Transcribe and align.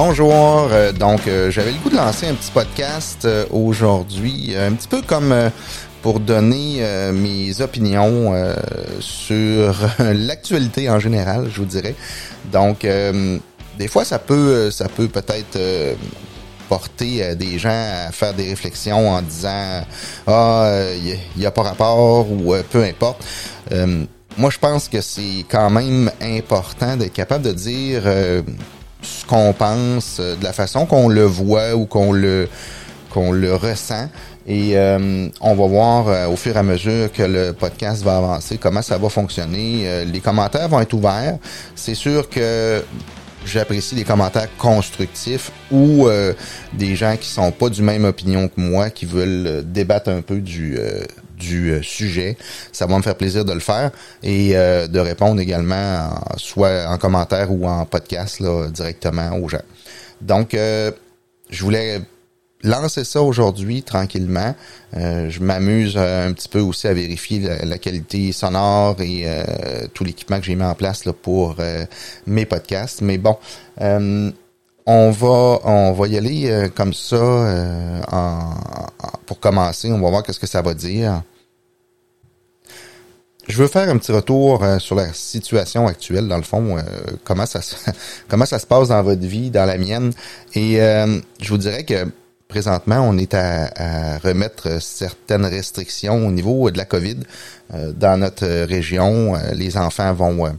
Bonjour. 0.00 0.68
Euh, 0.70 0.92
donc, 0.92 1.26
euh, 1.26 1.50
j'avais 1.50 1.72
le 1.72 1.78
goût 1.78 1.90
de 1.90 1.96
lancer 1.96 2.28
un 2.28 2.34
petit 2.34 2.52
podcast 2.52 3.24
euh, 3.24 3.46
aujourd'hui, 3.50 4.54
un 4.56 4.72
petit 4.74 4.86
peu 4.86 5.02
comme 5.02 5.34
pour 6.02 6.20
donner 6.20 6.80
mes 7.12 7.60
opinions 7.60 8.32
sur 9.00 9.74
l'actualité 9.98 10.88
en 10.88 11.00
général, 11.00 11.50
je 11.52 11.58
vous 11.58 11.66
dirais. 11.66 11.96
Donc, 12.52 12.86
des 13.76 13.88
fois, 13.88 14.04
ça 14.04 14.20
peut, 14.20 14.70
ça 14.70 14.88
peut 14.88 15.08
peut-être 15.08 15.58
porter 16.68 17.34
des 17.34 17.58
gens 17.58 18.06
à 18.06 18.12
faire 18.12 18.34
des 18.34 18.50
réflexions 18.50 19.10
en 19.10 19.20
disant 19.20 19.82
ah 20.28 20.80
il 20.94 21.18
n'y 21.36 21.46
a, 21.46 21.50
pas 21.50 21.62
rapport 21.62 22.30
ou 22.30 22.54
peu 22.70 22.84
importe. 22.84 23.24
moi, 24.36 24.50
je 24.50 24.58
pense 24.58 24.88
que 24.88 25.00
c'est 25.00 25.44
quand 25.50 25.70
même 25.70 26.08
important 26.22 26.96
d'être 26.96 27.12
capable 27.12 27.44
de 27.44 27.52
dire 27.52 28.04
ce 29.02 29.24
qu'on 29.24 29.52
pense, 29.52 30.18
euh, 30.20 30.36
de 30.36 30.44
la 30.44 30.52
façon 30.52 30.86
qu'on 30.86 31.08
le 31.08 31.24
voit 31.24 31.74
ou 31.74 31.86
qu'on 31.86 32.12
le 32.12 32.48
qu'on 33.10 33.32
le 33.32 33.54
ressent. 33.54 34.08
Et 34.46 34.76
euh, 34.76 35.28
on 35.40 35.54
va 35.54 35.66
voir 35.66 36.08
euh, 36.08 36.26
au 36.28 36.36
fur 36.36 36.54
et 36.54 36.58
à 36.58 36.62
mesure 36.62 37.10
que 37.12 37.22
le 37.22 37.52
podcast 37.52 38.02
va 38.02 38.18
avancer 38.18 38.58
comment 38.58 38.82
ça 38.82 38.98
va 38.98 39.08
fonctionner. 39.08 40.04
les 40.04 40.20
commentaires 40.20 40.68
vont 40.68 40.80
être 40.80 40.92
ouverts. 40.92 41.38
C'est 41.74 41.94
sûr 41.94 42.28
que 42.28 42.82
j'apprécie 43.46 43.94
les 43.94 44.04
commentaires 44.04 44.48
constructifs 44.58 45.50
ou 45.70 46.06
des 46.74 46.96
gens 46.96 47.16
qui 47.16 47.28
sont 47.28 47.50
pas 47.50 47.70
du 47.70 47.82
même 47.82 48.04
opinion 48.04 48.48
que 48.48 48.60
moi, 48.60 48.90
qui 48.90 49.06
veulent 49.06 49.64
débattre 49.64 50.10
un 50.10 50.20
peu 50.20 50.38
du 50.38 50.78
du 51.38 51.70
euh, 51.70 51.82
sujet. 51.82 52.36
Ça 52.72 52.86
va 52.86 52.96
me 52.96 53.02
faire 53.02 53.16
plaisir 53.16 53.44
de 53.44 53.52
le 53.52 53.60
faire 53.60 53.90
et 54.22 54.56
euh, 54.56 54.86
de 54.86 54.98
répondre 54.98 55.40
également, 55.40 56.10
soit 56.36 56.86
en 56.88 56.98
commentaire 56.98 57.52
ou 57.52 57.66
en 57.66 57.86
podcast 57.86 58.40
là, 58.40 58.68
directement 58.68 59.36
aux 59.38 59.48
gens. 59.48 59.62
Donc, 60.20 60.54
euh, 60.54 60.90
je 61.50 61.62
voulais 61.62 62.00
lancer 62.64 63.04
ça 63.04 63.22
aujourd'hui 63.22 63.84
tranquillement. 63.84 64.52
je 64.92 65.40
m'amuse 65.40 65.96
un 65.96 66.32
petit 66.32 66.48
peu 66.48 66.58
aussi 66.58 66.88
à 66.88 66.92
vérifier 66.92 67.48
la, 67.62 67.78
qualité 67.78 68.32
sonore 68.32 69.00
et 69.00 69.26
tout 69.94 70.02
l'équipement 70.02 70.40
que 70.40 70.46
j'ai 70.46 70.56
mis 70.56 70.64
en 70.64 70.74
place 70.74 71.04
là, 71.04 71.12
pour 71.12 71.54
mes 72.26 72.46
podcasts. 72.46 73.00
Mais 73.00 73.16
bon, 73.16 73.36
on 74.88 75.10
va 75.10 75.60
on 75.64 75.92
va 75.92 76.08
y 76.08 76.16
aller 76.16 76.70
comme 76.74 76.94
ça 76.94 77.16
pour 79.26 79.38
commencer. 79.38 79.92
On 79.92 80.00
va 80.00 80.10
voir 80.10 80.22
qu'est-ce 80.22 80.40
que 80.40 80.46
ça 80.46 80.62
va 80.62 80.74
dire. 80.74 81.22
Je 83.48 83.56
veux 83.56 83.68
faire 83.68 83.88
un 83.88 83.96
petit 83.96 84.12
retour 84.12 84.62
euh, 84.62 84.78
sur 84.78 84.94
la 84.94 85.10
situation 85.14 85.86
actuelle, 85.86 86.28
dans 86.28 86.36
le 86.36 86.42
fond, 86.42 86.76
euh, 86.76 86.82
comment 87.24 87.46
ça 87.46 87.62
se, 87.62 87.76
comment 88.28 88.44
ça 88.44 88.58
se 88.58 88.66
passe 88.66 88.88
dans 88.88 89.02
votre 89.02 89.26
vie, 89.26 89.50
dans 89.50 89.64
la 89.64 89.78
mienne. 89.78 90.12
Et 90.54 90.82
euh, 90.82 91.18
je 91.40 91.48
vous 91.48 91.56
dirais 91.56 91.84
que 91.84 92.06
présentement, 92.46 93.00
on 93.00 93.16
est 93.16 93.32
à, 93.32 94.18
remettre 94.18 94.82
certaines 94.82 95.46
restrictions 95.46 96.26
au 96.26 96.30
niveau 96.30 96.70
de 96.70 96.78
la 96.78 96.86
COVID 96.86 97.18
dans 97.96 98.18
notre 98.18 98.46
région. 98.64 99.34
les 99.52 99.76
enfants 99.76 100.14
vont 100.14 100.56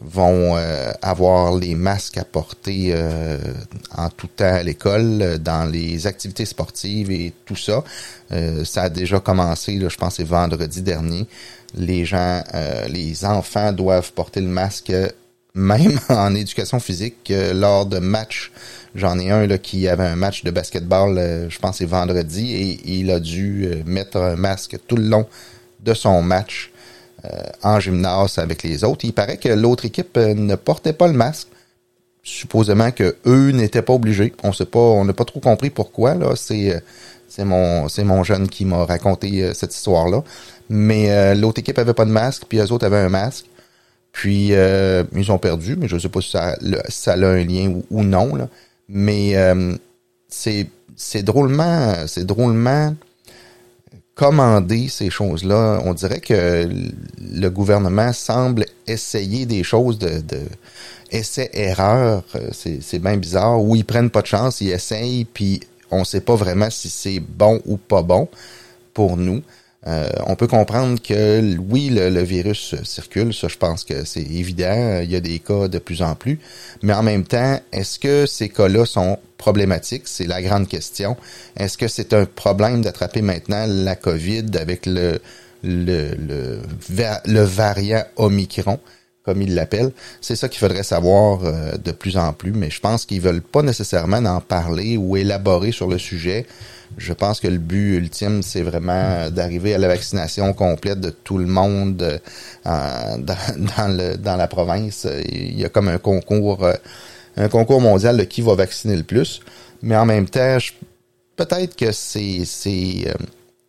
vont 0.00 0.56
avoir 1.02 1.56
les 1.56 1.74
masques 1.74 2.18
à 2.18 2.24
porter 2.24 2.94
en 3.96 4.08
tout 4.10 4.28
temps 4.28 4.44
à 4.44 4.62
l'école, 4.62 5.38
dans 5.38 5.68
les 5.70 6.06
activités 6.06 6.44
sportives 6.44 7.10
et 7.10 7.32
tout 7.44 7.56
ça. 7.56 7.82
ça 8.64 8.82
a 8.82 8.88
déjà 8.88 9.18
commencé, 9.18 9.80
je 9.80 9.96
pense, 9.96 10.16
c'est 10.16 10.24
vendredi 10.24 10.82
dernier 10.82 11.26
les 11.74 12.04
gens, 12.04 12.42
euh, 12.54 12.86
les 12.88 13.24
enfants 13.24 13.72
doivent 13.72 14.12
porter 14.12 14.40
le 14.40 14.48
masque 14.48 14.92
même 15.54 15.98
en 16.08 16.34
éducation 16.34 16.80
physique 16.80 17.32
lors 17.52 17.86
de 17.86 17.98
matchs. 17.98 18.52
J'en 18.94 19.18
ai 19.18 19.30
un 19.30 19.46
là, 19.46 19.58
qui 19.58 19.86
avait 19.88 20.06
un 20.06 20.16
match 20.16 20.44
de 20.44 20.50
basketball, 20.50 21.18
euh, 21.18 21.50
je 21.50 21.58
pense 21.58 21.78
c'est 21.78 21.84
vendredi, 21.84 22.54
et 22.54 22.80
il 22.98 23.10
a 23.10 23.20
dû 23.20 23.66
euh, 23.66 23.82
mettre 23.84 24.16
un 24.16 24.36
masque 24.36 24.76
tout 24.86 24.96
le 24.96 25.04
long 25.04 25.26
de 25.80 25.94
son 25.94 26.22
match 26.22 26.72
en 27.62 27.80
gymnase 27.80 28.38
avec 28.38 28.62
les 28.62 28.84
autres. 28.84 29.04
Il 29.04 29.12
paraît 29.12 29.38
que 29.38 29.48
l'autre 29.48 29.84
équipe 29.84 30.16
ne 30.16 30.54
portait 30.54 30.92
pas 30.92 31.08
le 31.08 31.14
masque. 31.14 31.48
Supposément 32.22 32.90
que 32.90 33.16
eux 33.26 33.50
n'étaient 33.50 33.82
pas 33.82 33.94
obligés. 33.94 34.32
On 34.42 34.52
sait 34.52 34.66
pas, 34.66 34.78
on 34.78 35.04
n'a 35.04 35.12
pas 35.12 35.24
trop 35.24 35.40
compris 35.40 35.70
pourquoi. 35.70 36.14
Là, 36.14 36.34
c'est 36.36 36.82
c'est 37.28 37.44
mon 37.44 37.88
c'est 37.88 38.04
mon 38.04 38.22
jeune 38.22 38.48
qui 38.48 38.64
m'a 38.64 38.84
raconté 38.84 39.52
cette 39.54 39.74
histoire 39.74 40.08
là. 40.08 40.22
Mais 40.68 41.10
euh, 41.10 41.34
l'autre 41.34 41.60
équipe 41.60 41.78
avait 41.78 41.94
pas 41.94 42.04
de 42.04 42.10
masque, 42.10 42.44
puis 42.48 42.58
les 42.58 42.70
autres 42.72 42.86
avaient 42.86 42.98
un 42.98 43.08
masque. 43.08 43.46
Puis 44.12 44.48
euh, 44.52 45.04
ils 45.14 45.30
ont 45.32 45.38
perdu, 45.38 45.76
mais 45.76 45.88
je 45.88 45.98
sais 45.98 46.08
pas 46.08 46.20
si 46.20 46.30
ça, 46.30 46.56
ça 46.88 47.12
a 47.12 47.26
un 47.26 47.44
lien 47.44 47.80
ou, 47.90 48.02
non. 48.02 48.48
Mais 48.88 49.36
euh, 49.36 49.74
c'est 50.28 50.66
c'est 50.96 51.22
drôlement 51.22 51.94
c'est 52.06 52.24
drôlement 52.24 52.94
commandé 54.18 54.88
ces 54.88 55.10
choses-là. 55.10 55.80
On 55.84 55.94
dirait 55.94 56.18
que 56.20 56.68
le 57.20 57.48
gouvernement 57.50 58.12
semble 58.12 58.66
essayer 58.88 59.46
des 59.46 59.62
choses 59.62 59.96
de, 59.96 60.20
de 60.20 60.40
essai-erreur. 61.12 62.24
C'est 62.52 62.98
bien 62.98 63.16
bizarre. 63.16 63.62
Où 63.62 63.76
ils 63.76 63.84
prennent 63.84 64.10
pas 64.10 64.22
de 64.22 64.26
chance, 64.26 64.60
ils 64.60 64.72
essayent, 64.72 65.24
puis 65.24 65.60
on 65.92 66.02
sait 66.02 66.20
pas 66.20 66.34
vraiment 66.34 66.68
si 66.68 66.88
c'est 66.88 67.20
bon 67.20 67.62
ou 67.64 67.76
pas 67.76 68.02
bon 68.02 68.28
pour 68.92 69.16
nous. 69.16 69.40
Euh, 69.88 70.10
on 70.26 70.36
peut 70.36 70.46
comprendre 70.46 71.00
que 71.00 71.56
oui, 71.70 71.88
le, 71.88 72.22
virus 72.22 72.74
circule, 72.84 73.32
ça 73.32 73.48
je 73.48 73.56
pense 73.56 73.84
que 73.84 74.04
c'est 74.04 74.20
évident, 74.20 75.00
il 75.02 75.10
y 75.10 75.16
a 75.16 75.20
des 75.20 75.38
cas 75.38 75.68
de 75.68 75.78
plus 75.78 76.02
en 76.02 76.14
plus, 76.14 76.38
mais 76.82 76.92
en 76.92 77.02
même 77.02 77.24
temps, 77.24 77.58
est-ce 77.72 77.98
que 77.98 78.26
ces 78.26 78.50
cas-là 78.50 78.84
sont 78.84 79.18
problématiques? 79.38 80.02
C'est 80.04 80.26
la 80.26 80.42
grande 80.42 80.68
question. 80.68 81.16
Est-ce 81.56 81.78
que 81.78 81.88
c'est 81.88 82.12
un 82.12 82.26
problème 82.26 82.82
d'attraper 82.82 83.22
maintenant 83.22 83.64
la 83.66 83.96
COVID 83.96 84.50
avec 84.60 84.84
le, 84.84 85.20
le, 85.62 86.10
le, 87.24 87.40
variant 87.42 88.04
Omicron? 88.16 88.78
comme 89.24 89.42
ils 89.42 89.54
l'appellent? 89.54 89.92
C'est 90.22 90.36
ça 90.36 90.48
qu'il 90.48 90.58
faudrait 90.58 90.82
savoir 90.82 91.44
euh, 91.44 91.72
de 91.76 91.92
plus 91.92 92.16
en 92.16 92.32
plus, 92.32 92.52
mais 92.52 92.70
je 92.70 92.80
pense 92.80 93.04
qu'ils 93.04 93.20
veulent 93.20 93.42
pas 93.42 93.62
nécessairement 93.62 94.24
en 94.24 94.40
parler 94.40 94.96
ou 94.96 95.18
élaborer 95.18 95.70
sur 95.70 95.86
le 95.86 95.98
sujet. 95.98 96.46
Je 96.96 97.12
pense 97.12 97.40
que 97.40 97.48
le 97.48 97.58
but 97.58 97.96
ultime, 97.96 98.42
c'est 98.42 98.62
vraiment 98.62 99.30
d'arriver 99.30 99.74
à 99.74 99.78
la 99.78 99.88
vaccination 99.88 100.52
complète 100.52 101.00
de 101.00 101.10
tout 101.10 101.38
le 101.38 101.46
monde 101.46 102.20
euh, 102.66 103.16
dans, 103.18 103.96
le, 103.96 104.16
dans 104.16 104.36
la 104.36 104.48
province. 104.48 105.06
Il 105.28 105.58
y 105.58 105.64
a 105.64 105.68
comme 105.68 105.88
un 105.88 105.98
concours, 105.98 106.64
euh, 106.64 106.74
un 107.36 107.48
concours 107.48 107.80
mondial 107.80 108.16
de 108.16 108.24
qui 108.24 108.42
va 108.42 108.54
vacciner 108.54 108.96
le 108.96 109.04
plus. 109.04 109.40
Mais 109.82 109.96
en 109.96 110.06
même 110.06 110.28
temps, 110.28 110.58
peut-être 111.36 111.76
que 111.76 111.92
c'est, 111.92 112.44
c'est, 112.44 113.14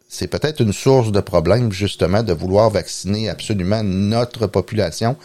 c'est 0.07 0.27
peut-être 0.27 0.61
une 0.61 0.73
source 0.73 1.11
de 1.11 1.19
problème, 1.19 1.71
justement, 1.71 2.23
de 2.23 2.33
vouloir 2.33 2.69
vacciner 2.69 3.29
absolument 3.29 3.83
notre 3.83 4.47
population 4.47 5.15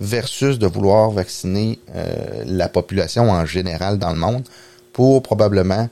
versus 0.00 0.58
de 0.58 0.66
vouloir 0.66 1.10
vacciner 1.10 1.78
euh, 1.94 2.42
la 2.44 2.68
population 2.68 3.30
en 3.30 3.46
général 3.46 3.98
dans 3.98 4.10
le 4.10 4.18
monde 4.18 4.44
pour 4.92 5.22
probablement 5.22 5.88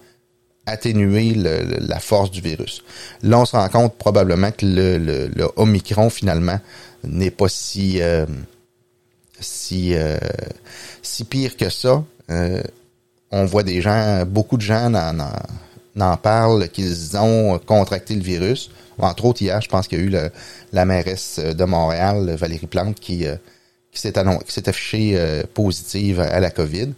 atténuer 0.66 1.34
la 1.34 2.00
force 2.00 2.30
du 2.30 2.40
virus. 2.40 2.82
Là, 3.22 3.40
on 3.40 3.44
se 3.44 3.56
rend 3.56 3.68
compte 3.68 3.96
probablement 3.96 4.50
que 4.50 4.64
le, 4.64 4.98
le, 4.98 5.48
Omicron, 5.56 6.10
finalement, 6.10 6.58
n'est 7.04 7.30
pas 7.30 7.48
si, 7.48 8.00
euh, 8.00 8.24
si, 9.40 9.94
euh, 9.94 10.16
si 11.02 11.24
pire 11.24 11.56
que 11.56 11.68
ça. 11.68 12.02
on 13.30 13.44
voit 13.44 13.62
des 13.62 13.82
gens, 13.82 14.24
beaucoup 14.26 14.56
de 14.56 14.62
gens 14.62 14.90
n'en 15.94 16.16
parlent 16.16 16.68
qu'ils 16.70 17.16
ont 17.16 17.58
contracté 17.58 18.14
le 18.14 18.22
virus. 18.22 18.70
Entre 18.98 19.24
autres, 19.24 19.42
hier, 19.42 19.60
je 19.60 19.68
pense 19.68 19.88
qu'il 19.88 19.98
y 19.98 20.02
a 20.02 20.04
eu 20.04 20.30
la 20.72 20.84
mairesse 20.84 21.40
de 21.40 21.64
Montréal, 21.64 22.36
Valérie 22.38 22.66
Plante, 22.66 22.98
qui 23.00 23.26
qui 23.94 24.00
s'est 24.02 24.68
affichée 24.68 25.12
euh, 25.16 25.44
positive 25.54 26.20
à 26.20 26.40
la 26.40 26.50
COVID. 26.50 26.92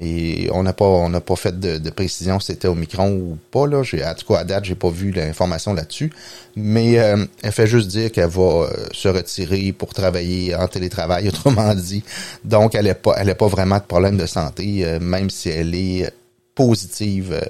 Et 0.00 0.48
on 0.52 0.62
n'a 0.62 0.72
pas 0.72 0.84
on 0.84 1.08
n'a 1.08 1.20
pas 1.20 1.34
fait 1.34 1.58
de, 1.58 1.90
précision 1.90 2.38
si 2.38 2.46
c'était 2.48 2.68
au 2.68 2.76
micron 2.76 3.10
ou 3.10 3.38
pas. 3.50 3.66
Là. 3.66 3.78
En 3.80 4.14
tout 4.14 4.26
cas, 4.32 4.38
à 4.38 4.44
date, 4.44 4.64
j'ai 4.64 4.76
pas 4.76 4.90
vu 4.90 5.10
l'information 5.10 5.74
là-dessus. 5.74 6.12
Mais 6.54 7.00
euh, 7.00 7.24
elle 7.42 7.50
fait 7.52 7.66
juste 7.66 7.88
dire 7.88 8.12
qu'elle 8.12 8.28
va 8.28 8.42
euh, 8.42 8.86
se 8.92 9.08
retirer 9.08 9.72
pour 9.72 9.92
travailler 9.94 10.54
en 10.54 10.68
télétravail, 10.68 11.28
autrement 11.28 11.74
dit. 11.74 12.04
Donc, 12.44 12.76
elle 12.76 12.86
n'a 12.86 12.94
pas, 12.94 13.16
elle 13.18 13.34
pas 13.34 13.48
vraiment 13.48 13.78
de 13.78 13.82
problème 13.82 14.16
de 14.16 14.26
santé, 14.26 14.98
même 15.00 15.30
si 15.30 15.48
elle 15.48 15.74
est 15.74 16.12
positive 16.54 17.40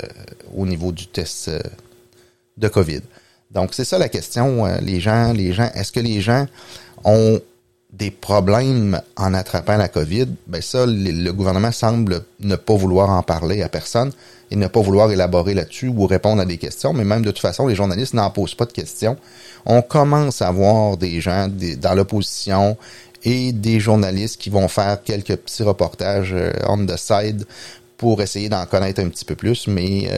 au 0.57 0.67
niveau 0.67 0.93
du 0.93 1.07
test 1.07 1.51
de 2.57 2.69
COVID. 2.69 3.03
Donc, 3.51 3.75
c'est 3.75 3.85
ça 3.85 3.99
la 3.99 4.09
question. 4.09 4.67
les 4.81 5.01
gens, 5.01 5.35
les 5.35 5.53
gens, 5.53 5.71
est-ce 5.75 5.93
que 5.93 6.01
les 6.01 6.23
gens 6.23 6.47
ont 7.05 7.41
des 7.93 8.11
problèmes 8.11 9.01
en 9.17 9.33
attrapant 9.33 9.77
la 9.77 9.89
COVID, 9.89 10.27
ben 10.47 10.61
ça, 10.61 10.85
le, 10.87 11.31
gouvernement 11.33 11.73
semble 11.73 12.23
ne 12.41 12.57
pas 12.57 12.75
vouloir 12.75 13.11
en 13.11 13.23
parler 13.23 13.63
à 13.63 13.69
personne 13.69 14.13
et 14.51 14.57
ne 14.57 14.67
pas 14.67 14.81
vouloir 14.81 15.11
élaborer 15.11 15.55
là-dessus 15.55 15.89
ou 15.89 16.07
répondre 16.07 16.43
à 16.43 16.45
des 16.45 16.59
questions. 16.59 16.93
Mais 16.93 17.05
même 17.05 17.23
de 17.23 17.31
toute 17.31 17.41
façon, 17.41 17.67
les 17.67 17.75
journalistes 17.75 18.15
n'en 18.15 18.31
posent 18.31 18.55
pas 18.55 18.67
de 18.67 18.73
questions. 18.73 19.17
On 19.65 19.81
commence 19.81 20.43
à 20.43 20.51
voir 20.51 20.99
des 20.99 21.21
gens 21.21 21.49
dans 21.79 21.95
l'opposition 21.95 22.77
et 23.25 23.53
des 23.53 23.81
journalistes 23.81 24.41
qui 24.41 24.51
vont 24.51 24.69
faire 24.69 25.03
quelques 25.03 25.37
petits 25.37 25.63
reportages 25.63 26.33
euh, 26.35 26.53
on 26.69 26.85
the 26.87 26.97
side 26.97 27.47
pour 27.97 28.23
essayer 28.23 28.49
d'en 28.49 28.65
connaître 28.67 29.01
un 29.01 29.09
petit 29.09 29.25
peu 29.25 29.35
plus, 29.35 29.67
mais 29.67 30.09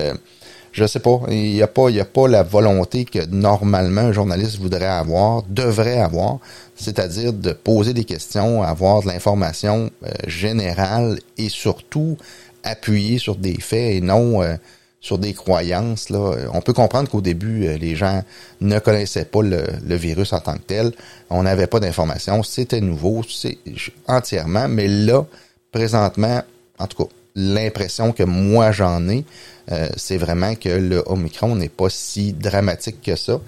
je 0.73 0.87
sais 0.87 1.01
pas, 1.01 1.21
il 1.29 1.55
n'y 1.55 1.63
a 1.63 1.67
pas, 1.67 1.91
il 1.91 2.01
a 2.01 2.05
pas 2.05 2.29
la 2.29 2.43
volonté 2.43 3.05
que 3.05 3.25
normalement 3.27 4.03
un 4.03 4.13
journaliste 4.13 4.59
voudrait 4.59 4.87
avoir, 4.87 5.43
devrait 5.49 5.99
avoir, 5.99 6.39
c'est-à-dire 6.77 7.33
de 7.33 7.53
poser 7.53 7.93
des 7.93 8.05
questions, 8.05 8.63
avoir 8.63 9.03
de 9.03 9.09
l'information 9.09 9.91
euh, 10.05 10.11
générale 10.27 11.19
et 11.39 11.49
surtout 11.49 12.17
appuyer 12.63 13.19
sur 13.19 13.37
des 13.37 13.61
faits 13.61 13.95
et 13.95 14.01
non 14.01 14.43
euh, 14.43 14.55
sur 15.01 15.19
des 15.19 15.33
croyances. 15.33 16.11
Là. 16.11 16.35
On 16.53 16.61
peut 16.61 16.73
comprendre 16.73 17.09
qu'au 17.11 17.23
début, 17.23 17.67
euh, 17.67 17.77
les 17.77 17.97
gens 17.97 18.23
ne 18.61 18.79
connaissaient 18.79 19.25
pas 19.25 19.43
le, 19.43 19.65
le 19.85 19.95
virus 19.97 20.33
en 20.33 20.41
tant 20.41 20.55
que 20.55 20.63
tel. 20.67 20.93
On 21.31 21.43
n'avait 21.43 21.67
pas 21.67 21.81
d'informations. 21.81 22.43
C'était 22.43 22.81
nouveau, 22.81 23.23
c'est 23.29 23.59
entièrement. 24.07 24.69
Mais 24.69 24.89
là, 24.89 25.25
présentement, 25.73 26.43
en 26.79 26.87
tout 26.87 27.05
cas, 27.05 27.11
l'impression 27.35 28.13
que 28.13 28.23
moi 28.23 28.73
j'en 28.73 29.09
ai, 29.09 29.25
euh, 29.73 29.89
c'est 29.97 30.17
vraiment 30.17 30.55
que 30.55 30.69
le 30.69 31.03
Omicron 31.07 31.57
n'est 31.57 31.69
pas 31.69 31.89
si 31.89 32.33
dramatique 32.33 33.03
que 33.03 33.17
ça. 33.17 33.41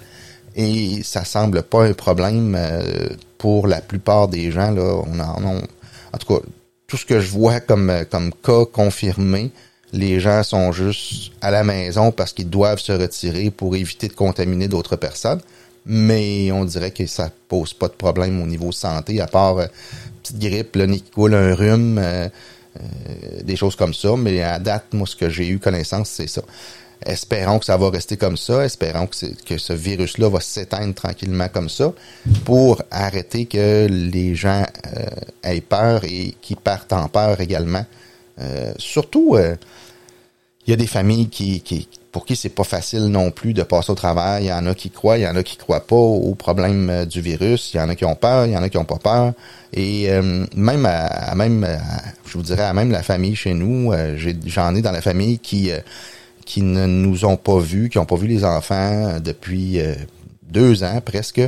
Et 0.55 1.01
ça 1.03 1.25
semble 1.25 1.63
pas 1.63 1.83
un 1.83 1.93
problème 1.93 2.55
euh, 2.57 3.09
pour 3.37 3.67
la 3.67 3.81
plupart 3.81 4.27
des 4.27 4.51
gens. 4.51 4.71
Là. 4.71 5.01
On 5.07 5.19
en, 5.19 5.57
en 6.13 6.17
tout 6.17 6.27
cas, 6.27 6.45
tout 6.87 6.97
ce 6.97 7.05
que 7.05 7.19
je 7.19 7.29
vois 7.29 7.59
comme, 7.59 7.91
comme 8.11 8.31
cas 8.43 8.65
confirmé, 8.65 9.51
les 9.93 10.19
gens 10.19 10.43
sont 10.43 10.71
juste 10.71 11.31
à 11.41 11.51
la 11.51 11.63
maison 11.63 12.11
parce 12.11 12.33
qu'ils 12.33 12.49
doivent 12.49 12.79
se 12.79 12.91
retirer 12.91 13.51
pour 13.51 13.75
éviter 13.75 14.07
de 14.07 14.13
contaminer 14.13 14.67
d'autres 14.67 14.95
personnes. 14.95 15.39
Mais 15.85 16.51
on 16.51 16.65
dirait 16.65 16.91
que 16.91 17.05
ça 17.05 17.29
pose 17.47 17.73
pas 17.73 17.87
de 17.87 17.93
problème 17.93 18.41
au 18.41 18.45
niveau 18.45 18.71
santé, 18.71 19.19
à 19.19 19.27
part 19.27 19.57
euh, 19.57 19.67
petite 20.21 20.39
grippe, 20.39 20.75
le 20.75 20.85
nez 20.85 20.99
qui 20.99 21.11
coule, 21.11 21.33
un 21.33 21.53
rhume, 21.53 21.99
euh, 22.01 22.29
des 23.43 23.55
choses 23.55 23.75
comme 23.75 23.93
ça. 23.93 24.15
Mais 24.17 24.41
à 24.41 24.59
date, 24.59 24.93
moi, 24.93 25.07
ce 25.07 25.15
que 25.15 25.29
j'ai 25.29 25.47
eu 25.47 25.59
connaissance, 25.59 26.09
c'est 26.09 26.27
ça. 26.27 26.41
Espérons 27.05 27.59
que 27.59 27.65
ça 27.65 27.75
va 27.75 27.89
rester 27.89 28.17
comme 28.17 28.37
ça. 28.37 28.65
Espérons 28.65 29.07
que, 29.07 29.25
que 29.43 29.57
ce 29.57 29.73
virus-là 29.73 30.29
va 30.29 30.39
s'éteindre 30.39 30.93
tranquillement 30.93 31.49
comme 31.49 31.69
ça 31.69 31.91
pour 32.45 32.81
arrêter 32.91 33.45
que 33.45 33.87
les 33.89 34.35
gens 34.35 34.63
euh, 34.95 35.05
aient 35.43 35.61
peur 35.61 36.03
et 36.05 36.35
qui 36.41 36.55
partent 36.55 36.93
en 36.93 37.09
peur 37.09 37.41
également. 37.41 37.85
Euh, 38.39 38.73
surtout, 38.77 39.37
il 39.37 40.69
y 40.69 40.73
a 40.73 40.77
des 40.77 40.87
familles 40.87 41.27
qui, 41.29 41.61
qui 41.61 41.87
pour 42.13 42.25
qui 42.27 42.35
c'est 42.35 42.49
pas 42.49 42.63
facile 42.63 43.07
non 43.07 43.31
plus 43.31 43.53
de 43.53 43.63
passer 43.63 43.91
au 43.91 43.95
travail. 43.95 44.43
Il 44.43 44.47
y 44.47 44.53
en 44.53 44.67
a 44.67 44.75
qui 44.75 44.91
croient, 44.91 45.17
il 45.17 45.23
y 45.23 45.27
en 45.27 45.35
a 45.35 45.41
qui 45.41 45.57
croient 45.57 45.85
pas 45.85 45.95
au 45.95 46.35
problème 46.35 46.89
euh, 46.89 47.05
du 47.05 47.19
virus. 47.19 47.71
Il 47.73 47.77
y 47.77 47.79
en 47.81 47.89
a 47.89 47.95
qui 47.95 48.05
ont 48.05 48.15
peur, 48.15 48.45
il 48.45 48.53
y 48.53 48.57
en 48.57 48.61
a 48.61 48.69
qui 48.69 48.77
ont 48.77 48.85
pas 48.85 48.99
peur. 48.99 49.33
Et 49.73 50.11
euh, 50.11 50.45
même 50.55 50.85
à, 50.85 51.33
même 51.33 51.67
je 52.25 52.37
vous 52.37 52.43
dirais 52.43 52.63
à 52.63 52.73
même 52.73 52.91
la 52.91 53.01
famille 53.01 53.35
chez 53.35 53.55
nous, 53.55 53.91
euh, 53.91 54.15
j'en 54.45 54.75
ai, 54.75 54.81
dans 54.83 54.91
la 54.91 55.01
famille 55.01 55.39
qui 55.39 55.71
qui 56.45 56.61
ne 56.61 56.85
nous 56.85 57.25
ont 57.25 57.37
pas 57.37 57.59
vus, 57.59 57.89
qui 57.89 57.97
ont 57.97 58.05
pas 58.05 58.15
vu 58.15 58.27
les 58.27 58.45
enfants 58.45 59.19
depuis 59.19 59.79
deux 60.43 60.83
ans 60.83 61.01
presque 61.03 61.41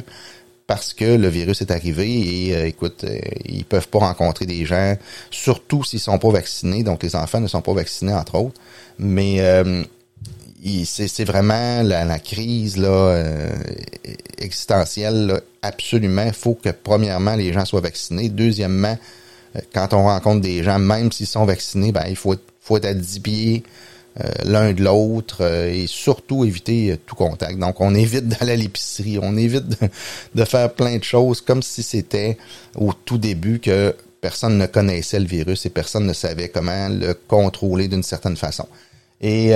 parce 0.67 0.93
que 0.95 1.05
le 1.17 1.27
virus 1.27 1.61
est 1.61 1.69
arrivé 1.69 2.09
et 2.09 2.67
écoute, 2.67 3.05
ils 3.45 3.65
peuvent 3.65 3.89
pas 3.89 3.99
rencontrer 3.99 4.47
des 4.47 4.65
gens, 4.65 4.95
surtout 5.29 5.83
s'ils 5.83 5.99
sont 5.99 6.17
pas 6.17 6.31
vaccinés. 6.31 6.81
Donc 6.81 7.03
les 7.03 7.15
enfants 7.15 7.41
ne 7.41 7.47
sont 7.47 7.61
pas 7.61 7.73
vaccinés 7.73 8.13
entre 8.13 8.35
autres. 8.35 8.59
Mais 8.97 9.41
c'est 10.85 11.25
vraiment 11.25 11.83
la, 11.83 12.19
crise 12.19 12.77
là, 12.77 12.87
euh, 12.87 13.49
existentielle. 14.39 15.41
absolument, 15.61 16.23
il 16.25 16.33
faut 16.33 16.55
que 16.55 16.69
premièrement 16.69 17.35
les 17.35 17.53
gens 17.53 17.65
soient 17.65 17.81
vaccinés. 17.81 18.29
Deuxièmement, 18.29 18.97
euh, 19.55 19.59
quand 19.73 19.93
on 19.93 20.03
rencontre 20.05 20.41
des 20.41 20.63
gens, 20.63 20.79
même 20.79 21.11
s'ils 21.11 21.27
sont 21.27 21.45
vaccinés, 21.45 21.91
ben 21.91 22.05
il 22.09 22.15
faut, 22.15 22.35
faut 22.61 22.77
être 22.77 22.85
à 22.85 22.93
10 22.95 23.19
pieds 23.19 23.63
euh, 24.19 24.27
l'un 24.43 24.73
de 24.73 24.83
l'autre 24.83 25.45
et 25.45 25.85
surtout 25.87 26.45
éviter 26.45 26.97
tout 27.05 27.15
contact. 27.15 27.59
Donc 27.59 27.79
on 27.79 27.93
évite 27.93 28.27
d'aller 28.27 28.53
à 28.53 28.55
l'épicerie, 28.55 29.19
on 29.21 29.37
évite 29.37 29.67
de, 29.67 29.77
de, 30.33 30.45
faire 30.45 30.73
plein 30.73 30.97
de 30.97 31.03
choses 31.03 31.41
comme 31.41 31.61
si 31.61 31.83
c'était 31.83 32.39
au 32.75 32.91
tout 32.93 33.19
début 33.19 33.59
que 33.59 33.95
personne 34.19 34.57
ne 34.57 34.65
connaissait 34.65 35.19
le 35.19 35.27
virus 35.27 35.67
et 35.67 35.69
personne 35.69 36.07
ne 36.07 36.13
savait 36.13 36.49
comment 36.49 36.89
le 36.89 37.13
contrôler 37.13 37.87
d'une 37.87 38.01
certaine 38.01 38.37
façon. 38.37 38.67
Et 39.21 39.53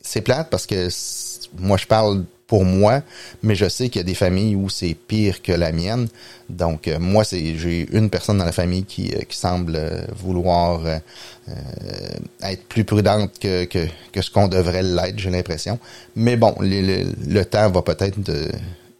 c'est 0.00 0.22
plate 0.22 0.48
parce 0.50 0.66
que 0.66 0.88
moi, 1.58 1.76
je 1.76 1.86
parle 1.86 2.24
pour 2.46 2.64
moi, 2.64 3.02
mais 3.44 3.54
je 3.54 3.68
sais 3.68 3.88
qu'il 3.88 4.00
y 4.00 4.04
a 4.04 4.06
des 4.06 4.14
familles 4.14 4.56
où 4.56 4.68
c'est 4.68 4.94
pire 4.94 5.40
que 5.40 5.52
la 5.52 5.70
mienne. 5.70 6.08
Donc, 6.48 6.88
euh, 6.88 6.98
moi, 6.98 7.22
c'est 7.22 7.56
j'ai 7.56 7.86
une 7.92 8.10
personne 8.10 8.38
dans 8.38 8.44
la 8.44 8.50
famille 8.50 8.82
qui, 8.82 9.14
euh, 9.14 9.20
qui 9.28 9.36
semble 9.36 9.76
euh, 9.76 10.02
vouloir 10.16 10.80
être 12.42 12.64
plus 12.64 12.84
prudente 12.84 13.38
que, 13.40 13.64
que, 13.64 13.86
que 14.12 14.20
ce 14.20 14.30
qu'on 14.30 14.48
devrait 14.48 14.82
l'être, 14.82 15.18
j'ai 15.18 15.30
l'impression. 15.30 15.78
Mais 16.16 16.36
bon, 16.36 16.54
le, 16.60 17.42
temps 17.44 17.70
va 17.70 17.82
peut-être 17.82 18.18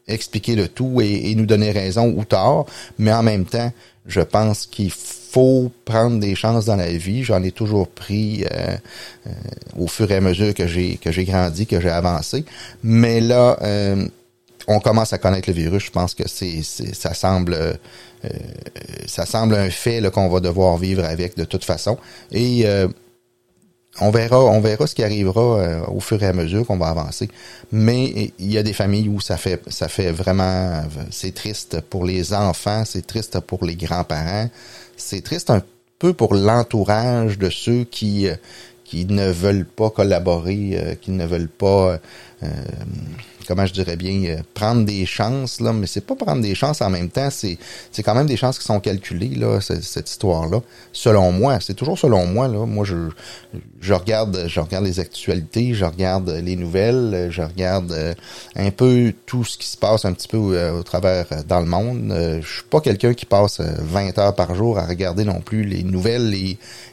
expliquer 0.06 0.54
le 0.54 0.68
tout 0.68 1.00
et, 1.00 1.30
et, 1.30 1.34
nous 1.34 1.46
donner 1.46 1.72
raison 1.72 2.12
ou 2.16 2.24
tort, 2.24 2.66
mais 2.98 3.12
en 3.12 3.22
même 3.22 3.46
temps, 3.46 3.72
je 4.06 4.20
pense 4.20 4.66
qu'il 4.66 4.90
faut 4.90 5.70
prendre 5.84 6.18
des 6.18 6.34
chances 6.34 6.64
dans 6.64 6.76
la 6.76 6.90
vie. 6.90 7.22
J'en 7.22 7.42
ai 7.42 7.52
toujours 7.52 7.88
pris 7.88 8.44
euh, 8.44 8.76
euh, 9.26 9.30
au 9.78 9.86
fur 9.86 10.10
et 10.10 10.16
à 10.16 10.20
mesure 10.20 10.54
que 10.54 10.66
j'ai 10.66 10.96
que 10.96 11.12
j'ai 11.12 11.24
grandi, 11.24 11.66
que 11.66 11.80
j'ai 11.80 11.90
avancé. 11.90 12.44
Mais 12.82 13.20
là, 13.20 13.56
euh, 13.62 14.06
on 14.66 14.80
commence 14.80 15.12
à 15.12 15.18
connaître 15.18 15.48
le 15.48 15.54
virus. 15.54 15.84
Je 15.84 15.90
pense 15.90 16.14
que 16.14 16.28
c'est 16.28 16.62
ça 16.62 17.14
semble 17.14 17.78
ça 19.06 19.24
semble 19.24 19.54
un 19.54 19.70
fait 19.70 20.02
qu'on 20.10 20.28
va 20.28 20.40
devoir 20.40 20.76
vivre 20.76 21.04
avec 21.04 21.36
de 21.36 21.44
toute 21.44 21.64
façon. 21.64 21.96
Et 22.32 22.66
on 24.00 24.10
verra, 24.10 24.38
on 24.44 24.60
verra 24.60 24.86
ce 24.86 24.94
qui 24.94 25.02
arrivera 25.02 25.88
au 25.88 26.00
fur 26.00 26.22
et 26.22 26.26
à 26.26 26.32
mesure 26.32 26.66
qu'on 26.66 26.78
va 26.78 26.88
avancer. 26.88 27.28
Mais 27.72 28.32
il 28.38 28.52
y 28.52 28.56
a 28.56 28.62
des 28.62 28.72
familles 28.72 29.08
où 29.08 29.20
ça 29.20 29.36
fait, 29.36 29.60
ça 29.68 29.88
fait 29.88 30.12
vraiment, 30.12 30.82
c'est 31.10 31.34
triste 31.34 31.80
pour 31.80 32.04
les 32.04 32.32
enfants, 32.32 32.84
c'est 32.86 33.06
triste 33.06 33.40
pour 33.40 33.64
les 33.64 33.74
grands-parents, 33.74 34.48
c'est 34.96 35.22
triste 35.22 35.50
un 35.50 35.62
peu 36.00 36.14
pour 36.14 36.34
l'entourage 36.34 37.38
de 37.38 37.50
ceux 37.50 37.84
qui 37.84 38.26
euh, 38.26 38.34
qui 38.90 39.04
ne 39.04 39.30
veulent 39.30 39.64
pas 39.64 39.88
collaborer, 39.88 40.70
euh, 40.72 40.94
qui 40.96 41.12
ne 41.12 41.24
veulent 41.24 41.48
pas 41.48 42.00
euh, 42.42 42.48
comment 43.50 43.66
je 43.66 43.72
dirais 43.72 43.96
bien, 43.96 44.24
euh, 44.26 44.42
prendre 44.54 44.84
des 44.84 45.04
chances, 45.06 45.60
là, 45.60 45.72
mais 45.72 45.88
c'est 45.88 46.06
pas 46.06 46.14
prendre 46.14 46.40
des 46.40 46.54
chances 46.54 46.80
en 46.82 46.88
même 46.88 47.08
temps, 47.08 47.30
c'est, 47.30 47.58
quand 48.04 48.14
même 48.14 48.28
des 48.28 48.36
chances 48.36 48.60
qui 48.60 48.64
sont 48.64 48.78
calculées, 48.78 49.34
là, 49.34 49.60
cette, 49.60 50.08
histoire-là. 50.08 50.60
Selon 50.92 51.32
moi, 51.32 51.58
c'est 51.60 51.74
toujours 51.74 51.98
selon 51.98 52.26
moi, 52.26 52.46
là. 52.46 52.64
Moi, 52.64 52.84
je, 52.84 53.08
je 53.80 53.92
regarde, 53.92 54.44
je 54.46 54.60
regarde 54.60 54.84
les 54.84 55.00
actualités, 55.00 55.74
je 55.74 55.84
regarde 55.84 56.30
les 56.30 56.54
nouvelles, 56.54 57.28
je 57.30 57.42
regarde 57.42 57.90
euh, 57.90 58.14
un 58.54 58.70
peu 58.70 59.12
tout 59.26 59.42
ce 59.42 59.58
qui 59.58 59.66
se 59.66 59.76
passe 59.76 60.04
un 60.04 60.12
petit 60.12 60.28
peu 60.28 60.38
euh, 60.38 60.78
au, 60.78 60.84
travers 60.84 61.26
dans 61.48 61.60
le 61.60 61.66
monde. 61.66 62.14
je 62.40 62.48
suis 62.48 62.62
pas 62.70 62.80
quelqu'un 62.80 63.14
qui 63.14 63.26
passe 63.26 63.60
20 63.60 64.16
heures 64.18 64.34
par 64.36 64.54
jour 64.54 64.78
à 64.78 64.86
regarder 64.86 65.24
non 65.24 65.40
plus 65.40 65.64
les 65.64 65.82
nouvelles 65.82 66.32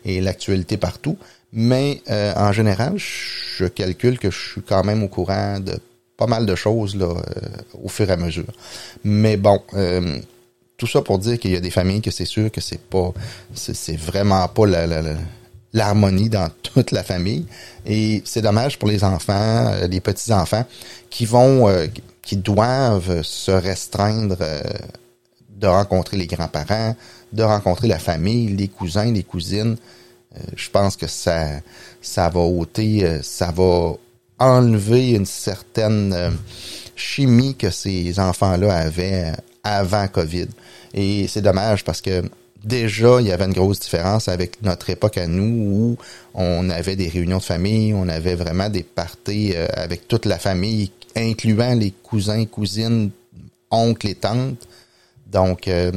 et 0.06 0.22
l'actualité 0.22 0.77
partout. 0.77 1.18
Mais 1.54 2.01
en 2.10 2.51
général, 2.51 2.94
je 2.98 3.66
calcule 3.66 4.20
que 4.20 4.30
je 4.30 4.38
suis 4.38 4.62
quand 4.62 4.84
même 4.84 5.04
au 5.04 5.08
courant 5.08 5.60
de 5.60 5.80
pas 6.18 6.25
mal 6.25 6.46
de 6.46 6.56
choses 6.56 6.96
là, 6.96 7.06
euh, 7.06 7.13
au 7.84 7.88
fur 7.88 8.10
et 8.10 8.13
à 8.13 8.18
mesure. 8.18 8.51
Mais 9.04 9.38
bon, 9.38 9.62
euh, 9.75 10.20
tout 10.75 10.88
ça 10.88 11.01
pour 11.01 11.20
dire 11.20 11.39
qu'il 11.39 11.51
y 11.51 11.56
a 11.56 11.60
des 11.60 11.72
familles 11.72 12.01
que 12.01 12.12
c'est 12.12 12.25
sûr 12.25 12.51
que 12.51 12.60
c'est 12.60 12.82
pas, 12.82 13.13
c'est 13.54 13.98
vraiment 13.98 14.48
pas 14.48 14.66
l'harmonie 15.74 16.30
dans 16.30 16.50
toute 16.63 16.92
la 16.92 17.04
famille. 17.04 17.46
Et 17.86 18.24
c'est 18.25 18.42
dommage 18.42 18.80
pour 18.80 18.89
les 18.89 19.04
enfants, 19.04 19.68
euh, 19.74 19.88
les 19.88 20.01
petits 20.01 20.34
enfants 20.34 20.66
qui 21.10 21.25
vont, 21.25 21.72
qui 22.24 22.36
doivent 22.36 23.22
se 23.22 23.51
restreindre 23.51 24.38
de 25.50 25.68
rencontrer 25.68 26.18
les 26.18 26.27
grands-parents, 26.27 26.96
de 27.32 27.44
rencontrer 27.44 27.88
la 27.88 28.00
famille, 28.00 28.50
les 28.50 28.68
cousins, 28.68 29.12
les 29.12 29.24
cousines. 29.24 29.77
Je 30.56 30.70
pense 30.70 30.96
que 30.96 31.08
ça, 31.08 31.62
ça 32.01 32.29
va 32.29 32.39
ôter, 32.39 33.20
ça 33.22 33.51
va 33.51 33.94
enlever 34.39 35.12
une 35.12 35.25
certaine 35.25 36.13
euh, 36.13 36.32
chimie 36.96 37.56
que 37.56 37.70
ces 37.70 38.20
enfants-là 38.20 38.74
avaient 38.74 39.34
avant 39.63 40.08
COVID. 40.08 40.48
Et 40.94 41.27
c'est 41.27 41.41
dommage 41.41 41.84
parce 41.84 42.01
que 42.01 42.24
déjà, 42.63 43.20
il 43.20 43.27
y 43.27 43.32
avait 43.32 43.46
une 43.46 43.53
grosse 43.53 43.79
différence 43.79 44.27
avec 44.27 44.62
notre 44.62 44.89
époque 44.89 45.17
à 45.17 45.27
nous 45.27 45.44
où 45.44 45.98
on 46.34 46.70
avait 46.70 46.96
des 46.96 47.10
réunions 47.10 47.38
de 47.38 47.44
famille, 47.44 47.94
on 47.94 48.08
avait 48.08 48.36
vraiment 48.36 48.70
des 48.70 48.84
parties 48.84 49.53
euh, 49.56 49.67
avec 49.74 50.08
toute 50.08 50.25
la 50.25 50.38
famille, 50.38 50.91
incluant 51.15 51.74
les 51.74 51.91
cousins, 51.91 52.46
cousines, 52.46 53.12
oncles 53.72 54.08
et 54.08 54.15
tantes. 54.15 54.67
Donc, 55.32 55.67
euh, 55.67 55.91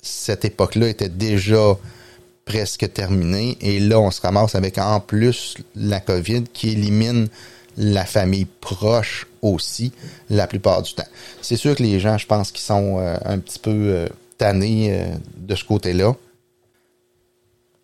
cette 0.00 0.44
époque-là 0.44 0.88
était 0.88 1.08
déjà 1.08 1.76
presque 2.48 2.90
terminée. 2.94 3.58
Et 3.60 3.78
là, 3.78 4.00
on 4.00 4.10
se 4.10 4.22
ramasse 4.22 4.54
avec 4.54 4.78
en 4.78 5.00
plus 5.00 5.56
la 5.76 6.00
COVID 6.00 6.44
qui 6.52 6.70
élimine 6.70 7.28
la 7.76 8.06
famille 8.06 8.46
proche 8.46 9.26
aussi 9.42 9.92
la 10.30 10.46
plupart 10.46 10.82
du 10.82 10.94
temps. 10.94 11.06
C'est 11.42 11.56
sûr 11.56 11.76
que 11.76 11.82
les 11.82 12.00
gens, 12.00 12.16
je 12.16 12.26
pense, 12.26 12.50
qui 12.50 12.62
sont 12.62 12.98
euh, 12.98 13.16
un 13.24 13.38
petit 13.38 13.58
peu 13.58 13.70
euh, 13.70 14.08
tannés 14.38 14.88
euh, 14.90 15.04
de 15.36 15.54
ce 15.54 15.64
côté-là. 15.64 16.16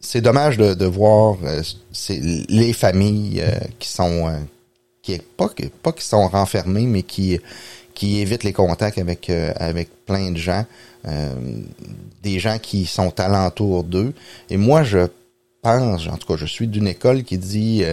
c'est 0.00 0.22
dommage 0.22 0.56
de, 0.56 0.86
voir 0.86 1.36
les 2.48 2.72
familles 2.72 3.44
qui 3.78 3.88
sont 3.88 4.46
qui 5.02 5.18
pas 5.36 5.50
pas 5.82 5.92
qui 5.92 6.04
sont 6.04 6.28
renfermées 6.28 6.86
mais 6.86 7.02
qui 7.02 7.38
qui 7.94 8.20
évitent 8.20 8.44
les 8.44 8.52
contacts 8.52 8.98
avec 8.98 9.30
avec 9.30 9.88
plein 10.04 10.30
de 10.30 10.36
gens 10.36 10.64
des 12.22 12.38
gens 12.38 12.58
qui 12.58 12.86
sont 12.86 13.18
alentour 13.20 13.84
d'eux 13.84 14.12
et 14.50 14.56
moi 14.56 14.82
je 14.82 15.06
pense 15.62 16.08
en 16.08 16.16
tout 16.16 16.26
cas 16.26 16.36
je 16.36 16.46
suis 16.46 16.66
d'une 16.66 16.88
école 16.88 17.22
qui 17.24 17.38
dit 17.38 17.84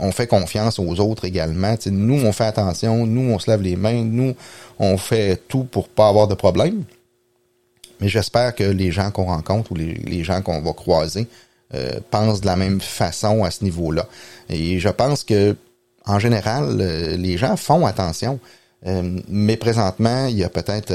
on 0.00 0.12
fait 0.12 0.26
confiance 0.26 0.78
aux 0.78 0.98
autres 1.00 1.24
également. 1.24 1.74
nous, 1.86 2.24
on 2.24 2.32
fait 2.32 2.44
attention, 2.44 3.06
nous, 3.06 3.32
on 3.32 3.38
se 3.38 3.50
lave 3.50 3.62
les 3.62 3.76
mains, 3.76 4.04
nous, 4.04 4.34
on 4.78 4.96
fait 4.96 5.40
tout 5.48 5.64
pour 5.64 5.88
pas 5.88 6.08
avoir 6.08 6.26
de 6.26 6.34
problème. 6.34 6.84
Mais 8.00 8.08
j'espère 8.08 8.54
que 8.54 8.64
les 8.64 8.90
gens 8.90 9.10
qu'on 9.10 9.26
rencontre 9.26 9.72
ou 9.72 9.74
les, 9.74 10.24
gens 10.24 10.40
qu'on 10.40 10.62
va 10.62 10.72
croiser 10.72 11.26
euh, 11.74 12.00
pensent 12.10 12.40
de 12.40 12.46
la 12.46 12.56
même 12.56 12.80
façon 12.80 13.44
à 13.44 13.50
ce 13.50 13.62
niveau-là. 13.62 14.06
Et 14.48 14.78
je 14.78 14.88
pense 14.88 15.22
que, 15.22 15.54
en 16.06 16.18
général, 16.18 16.78
euh, 16.80 17.16
les 17.16 17.36
gens 17.36 17.56
font 17.56 17.86
attention. 17.86 18.38
Euh, 18.86 19.20
mais 19.28 19.56
présentement, 19.56 20.26
il 20.26 20.38
y 20.38 20.44
a 20.44 20.48
peut-être, 20.48 20.94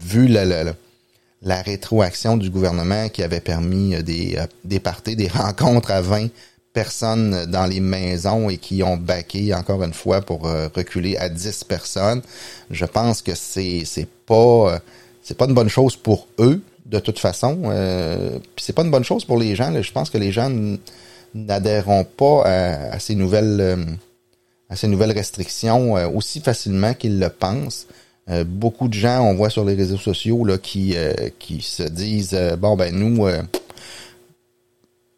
vu 0.00 0.28
la, 0.28 0.44
la, 0.44 1.62
rétroaction 1.62 2.36
du 2.36 2.50
gouvernement 2.50 3.08
qui 3.08 3.22
avait 3.22 3.40
permis 3.40 4.02
des, 4.02 4.38
des 4.64 4.80
parties, 4.80 5.16
des 5.16 5.28
rencontres 5.42 5.90
à 5.90 6.00
20 6.00 6.28
personnes 6.74 7.46
dans 7.46 7.64
les 7.64 7.80
maisons 7.80 8.50
et 8.50 8.58
qui 8.58 8.82
ont 8.82 8.98
baqué 8.98 9.54
encore 9.54 9.82
une 9.82 9.94
fois 9.94 10.20
pour 10.20 10.46
euh, 10.46 10.68
reculer 10.74 11.16
à 11.16 11.30
10 11.30 11.64
personnes. 11.64 12.20
Je 12.70 12.84
pense 12.84 13.22
que 13.22 13.34
c'est 13.34 13.84
c'est 13.86 14.08
pas 14.26 14.74
euh, 14.74 14.78
c'est 15.22 15.38
pas 15.38 15.46
une 15.46 15.54
bonne 15.54 15.70
chose 15.70 15.96
pour 15.96 16.26
eux 16.40 16.60
de 16.84 16.98
toute 16.98 17.18
façon. 17.18 17.62
Euh, 17.66 18.38
puis 18.56 18.64
c'est 18.64 18.74
pas 18.74 18.82
une 18.82 18.90
bonne 18.90 19.04
chose 19.04 19.24
pour 19.24 19.38
les 19.38 19.54
gens. 19.54 19.72
Je 19.80 19.92
pense 19.92 20.10
que 20.10 20.18
les 20.18 20.32
gens 20.32 20.50
n'adhéreront 21.34 22.04
pas 22.04 22.42
à, 22.44 22.98
ces 22.98 23.14
nouvelles 23.14 23.60
euh, 23.60 23.76
à 24.70 24.76
ces 24.76 24.88
nouvelles 24.88 25.12
restrictions 25.12 25.92
aussi 26.16 26.40
facilement 26.40 26.94
qu'ils 26.94 27.18
le 27.18 27.28
pensent. 27.28 27.86
beaucoup 28.46 28.88
de 28.88 28.94
gens, 28.94 29.20
on 29.22 29.34
voit 29.34 29.50
sur 29.50 29.64
les 29.64 29.74
réseaux 29.74 29.98
sociaux 29.98 30.44
là, 30.44 30.56
qui 30.58 30.96
qui 31.38 31.60
se 31.60 31.82
disent 31.82 32.38
bon 32.58 32.74
ben 32.76 32.94
nous 32.94 33.26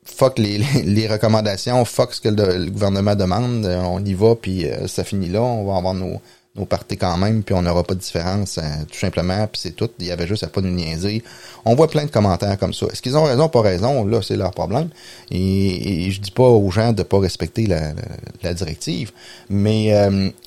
fuck 0.06 0.38
les, 0.38 0.58
les, 0.84 1.06
recommandations, 1.06 1.84
fuck 1.84 2.14
ce 2.14 2.20
que 2.20 2.28
le, 2.28 2.70
gouvernement 2.70 3.14
demande, 3.14 3.66
euh, 3.66 3.80
on 3.82 4.04
y 4.04 4.14
va, 4.14 4.34
puis 4.34 4.66
euh, 4.66 4.86
ça 4.86 5.04
finit 5.04 5.28
là, 5.28 5.42
on 5.42 5.66
va 5.66 5.76
avoir 5.76 5.94
nos, 5.94 6.20
nos 6.56 6.64
parties 6.66 6.96
quand 6.96 7.16
même, 7.16 7.42
puis 7.42 7.54
on 7.54 7.62
n'aura 7.62 7.82
pas 7.82 7.94
de 7.94 8.00
différence, 8.00 8.58
euh, 8.58 8.62
tout 8.90 8.98
simplement, 8.98 9.46
puis 9.46 9.60
c'est 9.62 9.72
tout. 9.72 9.90
Il 9.98 10.06
y 10.06 10.10
avait 10.10 10.26
juste 10.26 10.42
à 10.42 10.48
pas 10.48 10.60
nous 10.60 10.70
niaiser. 10.70 11.22
On 11.64 11.74
voit 11.74 11.88
plein 11.88 12.04
de 12.04 12.10
commentaires 12.10 12.58
comme 12.58 12.72
ça. 12.72 12.86
Est-ce 12.86 13.02
qu'ils 13.02 13.16
ont 13.16 13.24
raison, 13.24 13.48
pas 13.48 13.62
raison? 13.62 14.04
Là, 14.04 14.22
c'est 14.22 14.36
leur 14.36 14.52
problème. 14.52 14.88
Et, 15.30 16.10
je 16.10 16.20
dis 16.20 16.30
pas 16.30 16.48
aux 16.48 16.70
gens 16.70 16.92
de 16.92 17.02
pas 17.02 17.18
respecter 17.18 17.66
la, 17.66 18.54
directive, 18.54 19.12
mais 19.50 19.92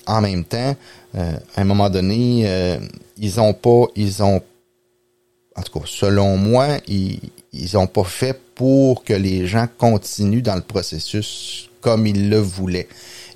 en 0.07 0.21
même 0.21 0.45
temps, 0.45 0.75
à 1.15 1.21
un 1.57 1.63
moment 1.65 1.89
donné, 1.89 2.79
ils 3.17 3.39
ont 3.41 3.53
pas, 3.53 3.85
ils 3.95 4.23
ont 4.23 4.41
en 5.55 5.61
tout 5.61 5.79
cas, 5.79 5.85
selon 5.85 6.37
moi, 6.37 6.77
ils, 6.87 7.19
ils 7.51 7.77
ont 7.77 7.87
pas 7.87 8.03
fait 8.03 8.39
pour 8.55 9.03
que 9.03 9.13
les 9.13 9.45
gens 9.47 9.67
continuent 9.77 10.41
dans 10.41 10.55
le 10.55 10.61
processus 10.61 11.69
comme 11.81 12.07
ils 12.07 12.29
le 12.29 12.37
voulaient. 12.37 12.87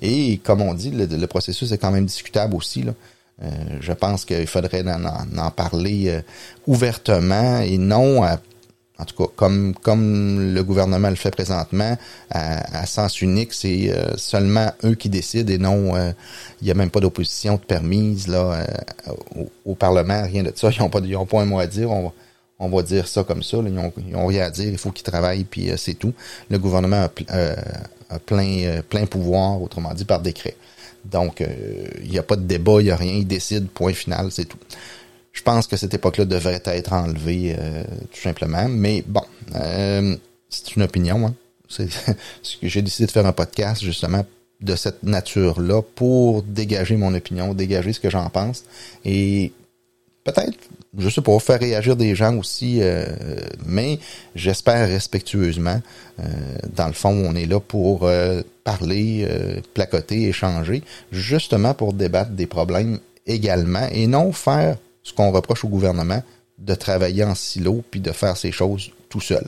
Et 0.06 0.38
comme 0.44 0.60
on 0.60 0.74
dit, 0.74 0.90
le, 0.90 1.26
processus 1.26 1.72
est 1.72 1.78
quand 1.78 1.90
même 1.90 2.04
discutable 2.04 2.54
aussi. 2.54 2.82
Là. 2.82 2.92
Euh, 3.42 3.48
je 3.80 3.92
pense 3.92 4.26
qu'il 4.26 4.46
faudrait 4.46 4.84
en, 4.86 5.50
parler 5.50 6.08
euh, 6.08 6.20
ouvertement 6.66 7.60
et 7.60 7.78
non 7.78 8.22
en 8.96 9.04
tout 9.06 9.16
cas, 9.16 9.32
comme, 9.34 9.74
comme 9.74 10.54
le 10.54 10.62
gouvernement 10.62 11.10
le 11.10 11.16
fait 11.16 11.32
présentement, 11.32 11.96
à, 12.30 12.86
sens 12.86 13.22
unique, 13.22 13.52
c'est 13.52 13.90
euh, 13.90 14.16
seulement 14.16 14.70
eux 14.84 14.94
qui 14.94 15.08
décident 15.08 15.52
et 15.52 15.58
non, 15.58 15.96
il 16.60 16.64
n'y 16.64 16.70
a 16.70 16.74
même 16.74 16.90
pas 16.90 17.00
d'opposition 17.00 17.54
de 17.54 17.60
permise 17.60 18.28
là, 18.28 18.64
au, 19.64 19.74
Parlement, 19.74 20.22
rien 20.22 20.44
de 20.44 20.52
ça. 20.54 20.70
Ils 20.70 20.80
n'ont 20.80 20.90
pas, 20.90 21.00
ils 21.02 21.16
ont 21.16 21.26
pas 21.26 21.40
un 21.40 21.44
mot 21.44 21.58
à 21.58 21.66
dire. 21.66 21.90
On 21.90 22.12
on 22.58 22.68
va 22.68 22.82
dire 22.82 23.06
ça 23.08 23.24
comme 23.24 23.42
ça. 23.42 23.58
ils, 23.58 23.72
n'ont 23.72 24.26
rien 24.26 24.44
à 24.44 24.50
dire, 24.50 24.68
il 24.68 24.78
faut 24.78 24.90
qu'ils 24.90 25.04
travaillent, 25.04 25.44
puis 25.44 25.70
euh, 25.70 25.76
c'est 25.76 25.94
tout. 25.94 26.12
Le 26.50 26.58
gouvernement 26.58 27.04
a, 27.04 27.10
euh, 27.34 27.54
plein, 28.26 28.64
euh, 28.64 28.82
plein 28.82 29.06
pouvoir, 29.06 29.60
autrement 29.60 29.94
dit, 29.94 30.04
par 30.04 30.20
décret. 30.20 30.56
Donc, 31.04 31.44
il 32.02 32.10
n'y 32.10 32.18
a 32.18 32.22
pas 32.22 32.36
de 32.36 32.44
débat, 32.44 32.80
il 32.80 32.84
n'y 32.84 32.90
a 32.90 32.96
rien, 32.96 33.12
il 33.12 33.26
décide, 33.26 33.68
point 33.68 33.92
final, 33.92 34.28
c'est 34.30 34.46
tout. 34.46 34.56
Je 35.32 35.42
pense 35.42 35.66
que 35.66 35.76
cette 35.76 35.92
époque-là 35.92 36.24
devrait 36.24 36.62
être 36.64 36.92
enlevée, 36.94 37.54
tout 38.10 38.20
simplement. 38.22 38.66
Mais 38.70 39.04
bon, 39.06 39.20
c'est 39.52 40.76
une 40.76 40.82
opinion. 40.82 41.26
Hein. 41.26 41.34
J'ai 42.62 42.80
décidé 42.80 43.04
de 43.04 43.10
faire 43.10 43.26
un 43.26 43.32
podcast, 43.32 43.82
justement, 43.82 44.24
de 44.62 44.76
cette 44.76 45.02
nature-là 45.02 45.82
pour 45.94 46.42
dégager 46.42 46.96
mon 46.96 47.12
opinion, 47.12 47.52
dégager 47.52 47.92
ce 47.92 48.00
que 48.00 48.08
j'en 48.08 48.30
pense. 48.30 48.64
Et 49.04 49.52
peut-être 50.24 50.58
je 50.98 51.08
sais 51.08 51.20
pas, 51.20 51.38
faire 51.38 51.60
réagir 51.60 51.96
des 51.96 52.14
gens 52.14 52.36
aussi, 52.36 52.78
euh, 52.80 53.06
mais 53.66 53.98
j'espère 54.34 54.88
respectueusement. 54.88 55.80
Euh, 56.20 56.22
dans 56.74 56.86
le 56.86 56.92
fond, 56.92 57.10
on 57.10 57.34
est 57.34 57.46
là 57.46 57.60
pour 57.60 58.04
euh, 58.04 58.42
parler, 58.62 59.28
placoter, 59.74 60.28
échanger, 60.28 60.82
justement 61.12 61.74
pour 61.74 61.92
débattre 61.92 62.30
des 62.30 62.46
problèmes 62.46 62.98
également, 63.26 63.86
et 63.90 64.06
non 64.06 64.32
faire 64.32 64.76
ce 65.02 65.12
qu'on 65.12 65.32
reproche 65.32 65.64
au 65.64 65.68
gouvernement, 65.68 66.22
de 66.58 66.74
travailler 66.74 67.24
en 67.24 67.34
silo 67.34 67.82
puis 67.90 68.00
de 68.00 68.12
faire 68.12 68.36
ces 68.36 68.52
choses 68.52 68.90
tout 69.08 69.20
seul. 69.20 69.44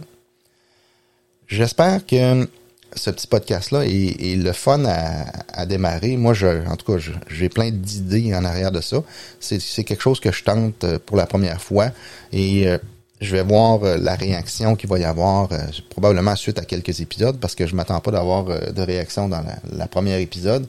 J'espère 1.47 2.05
que 2.05 2.49
ce 2.95 3.11
petit 3.11 3.27
podcast-là 3.27 3.85
est, 3.85 4.37
le 4.37 4.53
fun 4.53 4.85
à, 4.85 5.67
démarrer. 5.67 6.17
Moi, 6.17 6.35
je, 6.35 6.67
en 6.67 6.77
tout 6.77 6.93
cas, 6.93 6.99
j'ai 7.29 7.49
plein 7.49 7.71
d'idées 7.71 8.35
en 8.35 8.45
arrière 8.45 8.73
de 8.73 8.81
ça. 8.81 9.03
C'est 9.41 9.85
quelque 9.85 10.03
chose 10.03 10.21
que 10.21 10.33
je 10.33 10.45
tente 10.45 10.85
euh, 10.85 10.99
pour 11.05 11.17
la 11.17 11.27
première 11.27 11.61
fois 11.61 11.91
et 12.33 12.69
euh, 12.69 12.79
je 13.21 13.35
vais 13.35 13.43
voir 13.43 13.83
euh, 13.83 13.97
la 13.99 14.15
réaction 14.15 14.77
qu'il 14.77 14.89
va 14.89 14.99
y 14.99 15.05
avoir 15.05 15.49
probablement 15.91 16.37
suite 16.37 16.59
à 16.59 16.65
quelques 16.65 17.01
épisodes 17.01 17.39
parce 17.39 17.55
que 17.55 17.67
je 17.67 17.75
m'attends 17.75 18.01
pas 18.01 18.11
d'avoir 18.11 18.45
de 18.45 18.83
réaction 18.83 19.29
dans 19.29 19.41
la, 19.41 19.57
la, 19.73 19.87
première 19.87 20.19
épisode, 20.19 20.67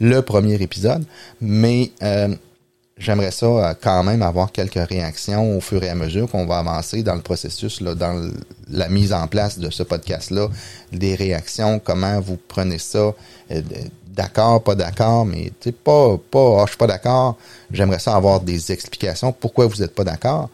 le 0.00 0.20
premier 0.22 0.54
épisode, 0.54 1.04
mais 1.40 1.92
j'aimerais 2.98 3.30
ça 3.30 3.46
euh, 3.46 3.74
quand 3.80 4.02
même 4.04 4.22
avoir 4.22 4.52
quelques 4.52 4.88
réactions 4.88 5.56
au 5.56 5.60
fur 5.60 5.82
et 5.82 5.88
à 5.88 5.94
mesure 5.94 6.30
qu'on 6.30 6.46
va 6.46 6.58
avancer 6.58 7.02
dans 7.02 7.14
le 7.14 7.22
processus, 7.22 7.80
là, 7.80 7.94
dans 7.94 8.30
la 8.70 8.88
mise 8.88 9.12
en 9.12 9.26
place 9.26 9.58
de 9.58 9.70
ce 9.70 9.82
podcast-là, 9.82 10.48
des 10.92 11.14
réactions, 11.14 11.78
comment 11.78 12.20
vous 12.20 12.38
prenez 12.48 12.78
ça, 12.78 13.12
euh, 13.50 13.62
d'accord, 14.06 14.62
pas 14.62 14.74
d'accord, 14.74 15.24
mais 15.24 15.52
tu 15.60 15.72
pas, 15.72 16.18
pas, 16.30 16.60
ah, 16.60 16.64
je 16.66 16.70
suis 16.70 16.78
pas 16.78 16.86
d'accord, 16.86 17.36
j'aimerais 17.70 17.98
ça 17.98 18.14
avoir 18.14 18.40
des 18.40 18.72
explications, 18.72 19.32
pourquoi 19.32 19.66
vous 19.66 19.76
n'êtes 19.76 19.94
pas 19.94 20.04
d'accord. 20.04 20.50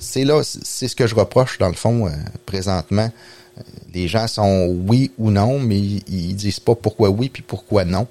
C'est 0.00 0.24
là, 0.24 0.42
c'est 0.44 0.88
ce 0.88 0.96
que 0.96 1.06
je 1.06 1.14
reproche 1.14 1.58
dans 1.58 1.68
le 1.68 1.74
fond 1.74 2.06
euh, 2.06 2.10
présentement. 2.44 3.10
Les 3.92 4.08
gens 4.08 4.26
sont 4.26 4.74
oui 4.88 5.12
ou 5.18 5.30
non, 5.30 5.58
mais 5.58 5.78
ils, 5.78 6.02
ils 6.08 6.34
disent 6.34 6.58
pas 6.60 6.74
pourquoi 6.74 7.10
oui 7.10 7.28
puis 7.28 7.42
pourquoi 7.42 7.84
non. 7.84 8.06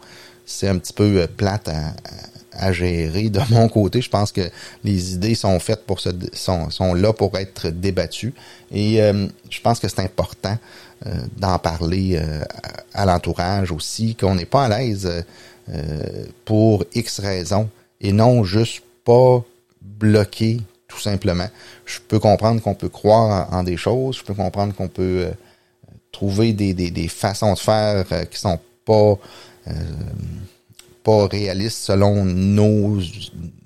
C'est 0.45 0.67
un 0.67 0.77
petit 0.77 0.93
peu 0.93 1.27
plate 1.35 1.67
à 1.69 1.93
gérer 2.71 3.29
de 3.29 3.41
mon 3.49 3.69
côté. 3.69 4.01
Je 4.01 4.09
pense 4.09 4.31
que 4.31 4.49
les 4.83 5.13
idées 5.13 5.35
sont 5.35 5.59
faites 5.59 5.85
pour 5.85 5.99
se, 5.99 6.09
sont, 6.33 6.69
sont 6.69 6.93
là 6.93 7.13
pour 7.13 7.37
être 7.37 7.69
débattues. 7.69 8.33
Et 8.71 9.01
euh, 9.01 9.27
je 9.49 9.61
pense 9.61 9.79
que 9.79 9.87
c'est 9.87 10.01
important 10.01 10.57
euh, 11.05 11.11
d'en 11.37 11.57
parler 11.59 12.17
euh, 12.17 12.43
à, 12.93 13.05
l'entourage 13.05 13.71
aussi, 13.71 14.15
qu'on 14.15 14.35
n'est 14.35 14.45
pas 14.45 14.65
à 14.65 14.79
l'aise 14.79 15.25
pour 16.43 16.83
X 16.93 17.19
raisons 17.19 17.69
et 18.01 18.11
non 18.11 18.43
juste 18.43 18.81
pas 19.05 19.41
bloqué 19.81 20.59
tout 20.89 20.99
simplement. 20.99 21.47
Je 21.85 21.99
peux 22.05 22.19
comprendre 22.19 22.61
qu'on 22.61 22.73
peut 22.73 22.89
croire 22.89 23.47
en, 23.53 23.63
des 23.63 23.77
choses, 23.77 24.17
je 24.17 24.23
peux 24.23 24.33
comprendre 24.33 24.73
qu'on 24.75 24.89
peut 24.89 25.29
trouver 26.11 26.51
des, 26.51 26.73
des, 26.73 26.91
des, 26.91 27.07
façons 27.07 27.53
de 27.53 27.59
faire 27.59 28.05
qui 28.29 28.37
sont 28.37 28.59
pas 28.83 29.17
pas 31.03 31.27
réaliste 31.27 31.77
selon 31.77 32.25
nos, 32.25 32.99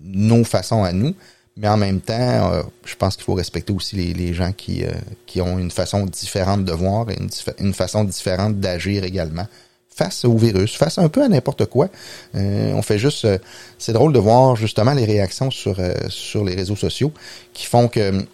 nos 0.01 0.43
façons 0.43 0.83
à 0.83 0.91
nous. 0.93 1.13
Mais 1.57 1.69
en 1.69 1.77
même 1.77 2.01
temps, 2.01 2.51
euh, 2.51 2.63
je 2.83 2.95
pense 2.95 3.15
qu'il 3.15 3.23
faut 3.23 3.33
respecter 3.33 3.71
aussi 3.71 3.95
les, 3.95 4.13
les 4.13 4.33
gens 4.33 4.51
qui, 4.51 4.83
euh, 4.83 4.91
qui 5.25 5.39
ont 5.39 5.57
une 5.57 5.71
façon 5.71 6.05
différente 6.05 6.65
de 6.65 6.71
voir 6.73 7.09
et 7.09 7.17
une, 7.17 7.29
une 7.59 7.73
façon 7.73 8.03
différente 8.03 8.59
d'agir 8.59 9.05
également 9.05 9.47
face 9.89 10.25
au 10.25 10.35
virus, 10.35 10.75
face 10.75 10.97
un 10.97 11.07
peu 11.07 11.23
à 11.23 11.29
n'importe 11.29 11.67
quoi. 11.67 11.87
Euh, 12.35 12.73
on 12.73 12.81
fait 12.81 12.99
juste, 12.99 13.25
c'est 13.79 13.93
drôle 13.93 14.11
de 14.11 14.19
voir 14.19 14.57
justement 14.57 14.93
les 14.93 15.05
réactions 15.05 15.49
sur 15.49 15.77
sur 16.09 16.43
les 16.43 16.53
réseaux 16.53 16.75
sociaux 16.75 17.13
qui 17.53 17.65
font 17.65 17.87
que 17.87 18.25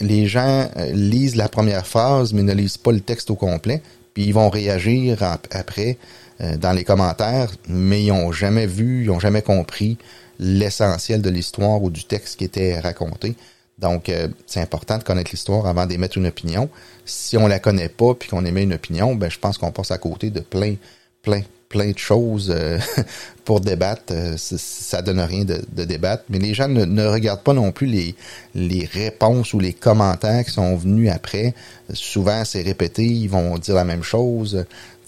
les 0.00 0.26
gens 0.26 0.68
lisent 0.92 1.36
la 1.36 1.48
première 1.48 1.86
phrase 1.86 2.32
mais 2.32 2.42
ne 2.42 2.52
lisent 2.52 2.76
pas 2.76 2.90
le 2.90 3.00
texte 3.00 3.30
au 3.30 3.36
complet, 3.36 3.82
puis 4.14 4.24
ils 4.24 4.34
vont 4.34 4.50
réagir 4.50 5.22
après 5.22 5.96
euh, 6.40 6.56
dans 6.56 6.72
les 6.72 6.84
commentaires, 6.84 7.50
mais 7.68 8.04
ils 8.04 8.08
n'ont 8.08 8.32
jamais 8.32 8.66
vu, 8.66 9.02
ils 9.02 9.06
n'ont 9.08 9.20
jamais 9.20 9.42
compris 9.42 9.98
l'essentiel 10.38 11.22
de 11.22 11.30
l'histoire 11.30 11.82
ou 11.82 11.90
du 11.90 12.04
texte 12.04 12.36
qui 12.36 12.44
était 12.44 12.78
raconté. 12.78 13.34
Donc, 13.78 14.10
c'est 14.46 14.60
important 14.60 14.96
de 14.96 15.02
connaître 15.02 15.30
l'histoire 15.30 15.66
avant 15.66 15.84
d'émettre 15.84 16.16
une 16.16 16.26
opinion. 16.26 16.70
Si 17.04 17.36
on 17.36 17.46
la 17.46 17.58
connaît 17.58 17.90
pas 17.90 18.14
puis 18.14 18.28
qu'on 18.30 18.44
émet 18.46 18.62
une 18.62 18.72
opinion, 18.72 19.14
ben 19.14 19.30
je 19.30 19.38
pense 19.38 19.58
qu'on 19.58 19.70
passe 19.70 19.90
à 19.90 19.98
côté 19.98 20.30
de 20.30 20.40
plein, 20.40 20.76
plein, 21.20 21.42
plein 21.68 21.90
de 21.90 21.98
choses 21.98 22.52
euh, 22.54 22.78
pour 23.44 23.60
débattre. 23.60 24.12
Euh, 24.12 24.36
ça 24.36 25.02
donne 25.02 25.20
rien 25.20 25.44
de, 25.44 25.84
débattre. 25.84 26.24
Mais 26.28 26.38
les 26.38 26.54
gens 26.54 26.68
ne, 26.68 27.06
regardent 27.06 27.42
pas 27.42 27.52
non 27.52 27.72
plus 27.72 27.86
les, 27.86 28.14
les 28.54 28.84
réponses 28.84 29.52
ou 29.54 29.60
les 29.60 29.72
commentaires 29.72 30.44
qui 30.44 30.52
sont 30.52 30.76
venus 30.76 31.10
après. 31.10 31.54
Souvent, 31.92 32.44
c'est 32.44 32.62
répété, 32.62 33.04
ils 33.04 33.28
vont 33.28 33.58
dire 33.58 33.74
la 33.74 33.84
même 33.84 34.02
chose. 34.02 34.64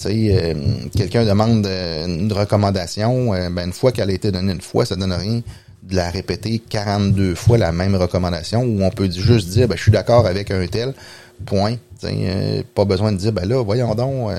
Euh, 0.07 0.55
quelqu'un 0.97 1.25
demande 1.25 1.67
une 1.67 2.33
recommandation, 2.33 3.33
ben 3.51 3.67
une 3.67 3.73
fois 3.73 3.93
qu'elle 3.93 4.11
a 4.11 4.13
été 4.13 4.31
donnée 4.31 4.53
une 4.53 4.61
fois, 4.61 4.85
ça 4.85 4.97
donne 4.97 5.13
rien 5.13 5.43
de 5.83 5.97
la 5.97 6.11
répéter 6.11 6.59
42 6.59 7.35
fois 7.35 7.57
la 7.57 7.73
même 7.73 7.95
recommandation 7.95 8.63
où 8.63 8.83
on 8.83 8.91
peut 8.91 9.11
juste 9.11 9.49
dire 9.49 9.69
ben, 9.69 9.77
je 9.77 9.83
suis 9.83 9.93
d'accord 9.93 10.27
avec 10.27 10.51
un 10.51 10.67
tel, 10.67 10.95
point. 11.47 11.77
pas 12.75 12.85
besoin 12.85 13.13
de 13.13 13.17
dire 13.17 13.33
ben 13.33 13.49
là, 13.49 13.63
voyons 13.63 13.95
donc 13.95 14.31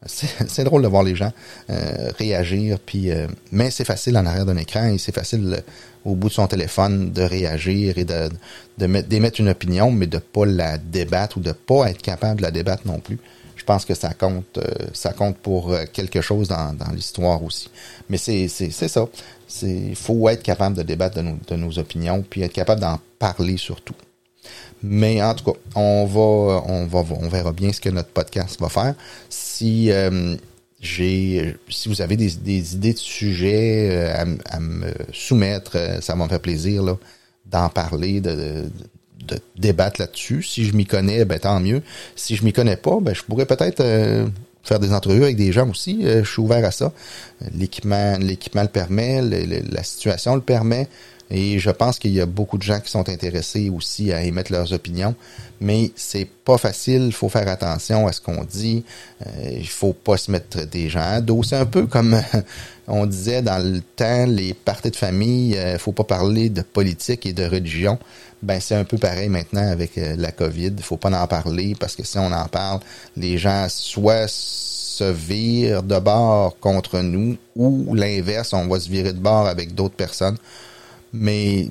c'est 0.06 0.64
drôle 0.64 0.82
de 0.82 0.88
voir 0.88 1.02
les 1.02 1.16
gens 1.16 1.32
euh, 1.70 2.10
réagir, 2.18 2.78
puis 2.78 3.10
euh, 3.10 3.26
mais 3.50 3.70
c'est 3.70 3.84
facile 3.84 4.16
en 4.16 4.26
arrière 4.26 4.46
d'un 4.46 4.56
écran 4.56 4.86
et 4.86 4.98
c'est 4.98 5.14
facile 5.14 5.54
euh, 5.58 5.60
au 6.04 6.14
bout 6.14 6.28
de 6.28 6.34
son 6.34 6.46
téléphone 6.46 7.12
de 7.12 7.22
réagir 7.22 7.98
et 7.98 8.04
de 8.04 8.28
d'émettre 8.78 9.40
une 9.40 9.48
opinion, 9.48 9.90
mais 9.90 10.06
de 10.06 10.18
pas 10.18 10.46
la 10.46 10.78
débattre 10.78 11.38
ou 11.38 11.40
de 11.40 11.50
pas 11.50 11.90
être 11.90 12.00
capable 12.00 12.38
de 12.38 12.42
la 12.42 12.52
débattre 12.52 12.86
non 12.86 13.00
plus. 13.00 13.18
Pense 13.68 13.84
que 13.84 13.92
ça 13.94 14.14
compte, 14.14 14.58
ça 14.94 15.12
compte 15.12 15.36
pour 15.36 15.76
quelque 15.92 16.22
chose 16.22 16.48
dans, 16.48 16.74
l'histoire 16.94 17.42
aussi. 17.44 17.68
Mais 18.08 18.16
c'est, 18.16 18.48
ça. 18.48 19.06
Il 19.62 19.94
faut 19.94 20.26
être 20.30 20.42
capable 20.42 20.74
de 20.74 20.82
débattre 20.82 21.16
de 21.18 21.20
nos, 21.20 21.38
de 21.46 21.56
nos 21.56 21.78
opinions, 21.78 22.24
puis 22.28 22.40
être 22.40 22.54
capable 22.54 22.80
d'en 22.80 22.98
parler 23.18 23.58
surtout. 23.58 23.94
Mais 24.82 25.22
en 25.22 25.34
tout 25.34 25.52
cas, 25.52 25.58
on 25.74 26.06
va, 26.06 26.62
on 26.66 26.86
va, 26.86 27.04
on 27.20 27.28
verra 27.28 27.52
bien 27.52 27.72
ce 27.72 27.80
que 27.80 27.88
notre 27.88 28.10
podcast 28.10 28.60
va 28.60 28.68
faire. 28.68 28.94
Si 29.28 29.90
euh, 29.90 30.36
j'ai, 30.80 31.56
si 31.68 31.88
vous 31.88 32.00
avez 32.00 32.16
des, 32.16 32.30
des 32.30 32.74
idées 32.74 32.92
de 32.92 32.98
sujets 32.98 33.90
euh, 33.90 34.36
à, 34.46 34.60
me 34.60 34.92
soumettre, 35.12 35.72
euh, 35.74 36.00
ça 36.00 36.14
va 36.14 36.24
me 36.24 36.28
faire 36.28 36.40
plaisir 36.40 36.96
d'en 37.46 37.68
parler, 37.68 38.20
débattre 39.56 40.00
là-dessus. 40.00 40.42
Si 40.42 40.64
je 40.64 40.74
m'y 40.74 40.86
connais, 40.86 41.24
ben 41.24 41.38
tant 41.38 41.60
mieux. 41.60 41.82
Si 42.16 42.36
je 42.36 42.44
m'y 42.44 42.52
connais 42.52 42.76
pas, 42.76 42.98
ben 43.00 43.14
je 43.14 43.22
pourrais 43.22 43.46
peut-être 43.46 43.82
faire 44.62 44.78
des 44.78 44.92
entrevues 44.92 45.24
avec 45.24 45.36
des 45.36 45.52
gens 45.52 45.68
aussi. 45.68 46.00
je 46.02 46.24
suis 46.24 46.40
ouvert 46.40 46.64
à 46.64 46.70
ça. 46.70 46.92
L'équipement, 47.54 48.16
l'équipement 48.18 48.62
le 48.62 48.68
permet, 48.68 49.22
la 49.22 49.82
situation 49.82 50.34
le 50.34 50.42
permet. 50.42 50.88
Et 51.30 51.58
je 51.58 51.70
pense 51.70 51.98
qu'il 51.98 52.12
y 52.12 52.20
a 52.20 52.26
beaucoup 52.26 52.56
de 52.56 52.62
gens 52.62 52.80
qui 52.80 52.90
sont 52.90 53.08
intéressés 53.08 53.68
aussi 53.68 54.12
à 54.12 54.22
émettre 54.22 54.50
leurs 54.50 54.72
opinions, 54.72 55.14
mais 55.60 55.90
c'est 55.94 56.24
pas 56.26 56.56
facile. 56.56 57.04
Il 57.06 57.12
faut 57.12 57.28
faire 57.28 57.48
attention 57.48 58.06
à 58.06 58.12
ce 58.12 58.20
qu'on 58.20 58.44
dit. 58.44 58.84
Euh, 59.26 59.50
il 59.52 59.68
faut 59.68 59.92
pas 59.92 60.16
se 60.16 60.30
mettre 60.30 60.66
des 60.66 60.88
gens 60.88 61.02
à 61.02 61.20
dos. 61.20 61.42
C'est 61.42 61.56
un 61.56 61.66
peu 61.66 61.86
comme 61.86 62.18
on 62.88 63.04
disait 63.04 63.42
dans 63.42 63.62
le 63.62 63.80
temps, 63.80 64.24
les 64.26 64.54
parties 64.54 64.90
de 64.90 64.96
famille. 64.96 65.50
Il 65.50 65.58
euh, 65.58 65.78
faut 65.78 65.92
pas 65.92 66.04
parler 66.04 66.48
de 66.48 66.62
politique 66.62 67.26
et 67.26 67.34
de 67.34 67.44
religion. 67.44 67.98
Ben 68.42 68.60
c'est 68.60 68.76
un 68.76 68.84
peu 68.84 68.98
pareil 68.98 69.28
maintenant 69.28 69.68
avec 69.68 69.98
euh, 69.98 70.14
la 70.16 70.30
COVID. 70.30 70.72
Il 70.76 70.82
faut 70.82 70.96
pas 70.96 71.10
en 71.10 71.26
parler 71.26 71.74
parce 71.78 71.96
que 71.96 72.04
si 72.04 72.18
on 72.18 72.32
en 72.32 72.46
parle, 72.46 72.80
les 73.16 73.36
gens 73.38 73.66
soit 73.68 74.28
se 74.28 75.04
virent 75.04 75.82
de 75.82 75.98
bord 75.98 76.58
contre 76.60 77.00
nous 77.00 77.36
ou 77.56 77.94
l'inverse, 77.94 78.52
on 78.52 78.68
va 78.68 78.78
se 78.80 78.88
virer 78.88 79.12
de 79.12 79.18
bord 79.18 79.46
avec 79.46 79.74
d'autres 79.74 79.94
personnes. 79.96 80.36
Mais 81.12 81.68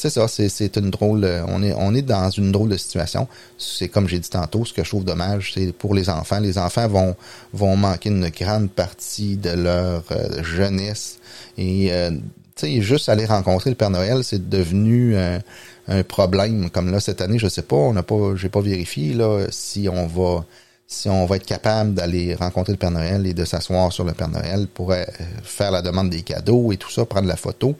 c'est 0.00 0.08
ça, 0.08 0.26
c'est 0.28 0.76
une 0.76 0.90
drôle. 0.90 1.28
On 1.48 1.62
est, 1.62 1.74
on 1.76 1.94
est 1.94 2.02
dans 2.02 2.30
une 2.30 2.52
drôle 2.52 2.70
de 2.70 2.78
situation. 2.78 3.28
C'est 3.58 3.88
comme 3.88 4.08
j'ai 4.08 4.18
dit 4.18 4.30
tantôt, 4.30 4.64
ce 4.64 4.72
que 4.72 4.82
je 4.82 4.88
trouve 4.88 5.04
dommage, 5.04 5.52
c'est 5.54 5.72
pour 5.72 5.94
les 5.94 6.08
enfants. 6.08 6.40
Les 6.40 6.56
enfants 6.56 6.88
vont, 6.88 7.14
vont 7.52 7.76
manquer 7.76 8.08
une 8.08 8.30
grande 8.30 8.70
partie 8.70 9.36
de 9.36 9.50
leur 9.50 10.04
euh, 10.10 10.42
jeunesse. 10.42 11.18
Et 11.58 11.92
euh, 11.92 12.12
sais, 12.60 12.80
juste 12.80 13.08
aller 13.08 13.26
rencontrer 13.26 13.70
le 13.70 13.76
Père 13.76 13.90
Noël, 13.90 14.24
c'est 14.24 14.48
devenu 14.48 15.16
un 15.16 16.02
problème. 16.04 16.70
Comme 16.70 16.90
là, 16.90 17.00
cette 17.00 17.20
année, 17.20 17.38
je 17.38 17.48
sais 17.48 17.62
pas, 17.62 17.76
on 17.76 17.92
n'a 17.92 18.02
pas, 18.02 18.36
j'ai 18.36 18.48
pas 18.48 18.60
vérifié 18.60 19.14
là 19.14 19.46
si 19.50 19.88
on 19.88 20.06
va 20.06 20.44
si 20.90 21.08
on 21.08 21.24
va 21.24 21.36
être 21.36 21.46
capable 21.46 21.94
d'aller 21.94 22.34
rencontrer 22.34 22.72
le 22.72 22.76
Père 22.78 22.90
Noël 22.90 23.24
et 23.24 23.32
de 23.32 23.44
s'asseoir 23.44 23.92
sur 23.92 24.04
le 24.04 24.12
Père 24.12 24.28
Noël 24.28 24.66
pour 24.66 24.90
euh, 24.90 25.04
faire 25.44 25.70
la 25.70 25.82
demande 25.82 26.10
des 26.10 26.22
cadeaux 26.22 26.72
et 26.72 26.76
tout 26.76 26.90
ça, 26.90 27.06
prendre 27.06 27.28
la 27.28 27.36
photo. 27.36 27.76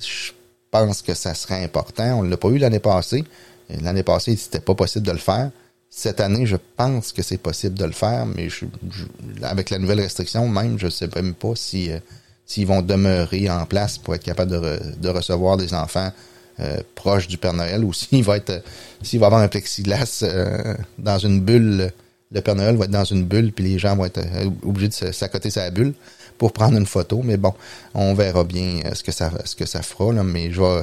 Je 0.00 0.32
pense 0.72 1.00
que 1.00 1.14
ça 1.14 1.34
serait 1.34 1.62
important. 1.62 2.18
On 2.18 2.22
l'a 2.22 2.36
pas 2.36 2.48
eu 2.48 2.58
l'année 2.58 2.80
passée. 2.80 3.24
L'année 3.80 4.02
passée, 4.02 4.34
c'était 4.36 4.60
pas 4.60 4.74
possible 4.74 5.06
de 5.06 5.12
le 5.12 5.18
faire. 5.18 5.50
Cette 5.88 6.20
année, 6.20 6.46
je 6.46 6.56
pense 6.76 7.12
que 7.12 7.22
c'est 7.22 7.38
possible 7.38 7.78
de 7.78 7.84
le 7.84 7.92
faire, 7.92 8.26
mais 8.26 8.48
avec 9.42 9.70
la 9.70 9.78
nouvelle 9.78 10.00
restriction, 10.00 10.48
même, 10.48 10.78
je 10.78 10.88
sais 10.88 11.08
même 11.14 11.34
pas 11.34 11.52
si 11.54 11.92
euh, 11.92 11.98
s'ils 12.48 12.66
vont 12.66 12.82
demeurer 12.82 13.48
en 13.48 13.64
place 13.66 13.98
pour 13.98 14.14
être 14.14 14.24
capable 14.24 14.50
de, 14.50 14.80
de 15.00 15.08
recevoir 15.08 15.56
des 15.56 15.74
enfants 15.74 16.10
euh, 16.60 16.78
proches 16.96 17.28
du 17.28 17.38
Père 17.38 17.52
Noël 17.52 17.84
ou 17.84 17.92
s'il 17.92 18.24
va 18.24 18.36
être 18.36 18.64
s'il 19.02 19.20
va 19.20 19.26
avoir 19.26 19.42
un 19.42 19.48
plexiglas 19.48 20.24
euh, 20.24 20.74
dans 20.98 21.18
une 21.18 21.40
bulle. 21.40 21.92
Le 22.30 22.40
Père 22.42 22.56
Noël 22.56 22.76
va 22.76 22.84
être 22.84 22.90
dans 22.90 23.04
une 23.04 23.24
bulle, 23.24 23.52
puis 23.52 23.64
les 23.64 23.78
gens 23.78 23.96
vont 23.96 24.04
être 24.04 24.20
obligés 24.62 24.88
de 24.88 25.12
s'accoter 25.12 25.50
sa 25.50 25.70
bulle 25.70 25.94
pour 26.36 26.52
prendre 26.52 26.76
une 26.76 26.84
photo. 26.84 27.22
Mais 27.24 27.36
bon, 27.36 27.54
on 27.94 28.12
verra 28.12 28.44
bien 28.44 28.80
euh, 28.84 28.94
ce 28.94 29.02
que 29.02 29.12
ça, 29.12 29.30
ce 29.44 29.54
que 29.56 29.64
ça 29.64 29.82
fera. 29.82 30.12
Là, 30.12 30.24
mais 30.24 30.50
je 30.50 30.60
vais, 30.60 30.82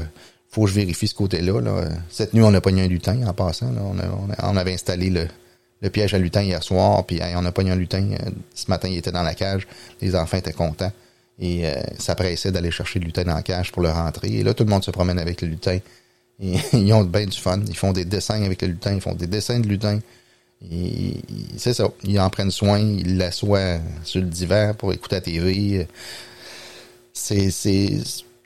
faut 0.50 0.64
que 0.64 0.70
je 0.70 0.76
vérifie 0.76 1.08
ce 1.08 1.14
côté-là. 1.14 1.60
Là. 1.62 1.84
Cette 2.10 2.34
nuit, 2.34 2.42
on 2.42 2.54
a 2.54 2.62
pogné 2.62 2.84
un 2.84 2.88
lutin 2.88 3.28
en 3.28 3.34
passant. 3.34 3.72
Là. 3.72 3.82
On, 3.84 4.00
a, 4.00 4.50
on, 4.50 4.58
avait 4.58 4.74
installé 4.74 5.12
le, 5.12 5.28
le, 5.82 5.90
piège 5.92 6.16
à 6.16 6.18
lutin 6.18 6.42
hier 6.42 6.64
soir, 6.64 7.06
puis 7.06 7.20
on 7.36 7.46
a 7.46 7.52
pogné 7.52 7.72
un 7.72 7.76
lutin. 7.76 8.10
Euh, 8.14 8.30
ce 8.56 8.66
matin, 8.70 8.88
il 8.88 8.98
était 8.98 9.12
dans 9.12 9.24
la 9.24 9.36
cage. 9.36 9.68
Les 10.02 10.16
enfants 10.16 10.38
étaient 10.38 10.54
contents. 10.54 10.94
Et 11.40 11.68
euh, 11.68 11.74
ça 12.00 12.16
pressait 12.16 12.52
d'aller 12.52 12.72
chercher 12.72 13.00
le 13.00 13.06
lutin 13.06 13.24
dans 13.24 13.36
la 13.36 13.44
cage 13.44 13.72
pour 13.72 13.82
le 13.82 13.90
rentrer. 13.90 14.30
Et 14.30 14.44
là, 14.44 14.54
tout 14.54 14.64
le 14.64 14.70
monde 14.70 14.84
se 14.84 14.92
promène 14.92 15.20
avec 15.20 15.42
le 15.42 15.50
lutin. 15.50 15.80
Et, 16.42 16.56
ils 16.74 16.94
ont 16.94 17.04
bien 17.04 17.26
du 17.26 17.38
fun. 17.38 17.60
Ils 17.68 17.78
font 17.78 17.92
des 17.92 18.06
dessins 18.06 18.42
avec 18.44 18.62
le 18.62 18.70
lutin. 18.70 18.94
Ils 18.94 19.02
font 19.02 19.16
des 19.16 19.28
dessins 19.28 19.60
de 19.60 19.68
lutin. 19.68 20.00
C'est 21.58 21.74
ça. 21.74 21.90
Ils 22.04 22.20
en 22.20 22.30
prennent 22.30 22.52
soin, 22.52 22.80
ils 22.80 23.18
l'assoient 23.18 23.80
sur 24.04 24.22
le 24.22 24.28
divan 24.28 24.74
pour 24.78 24.94
écouter 24.94 25.16
la 25.16 25.22
TV. 25.22 25.88
C'est, 27.14 27.52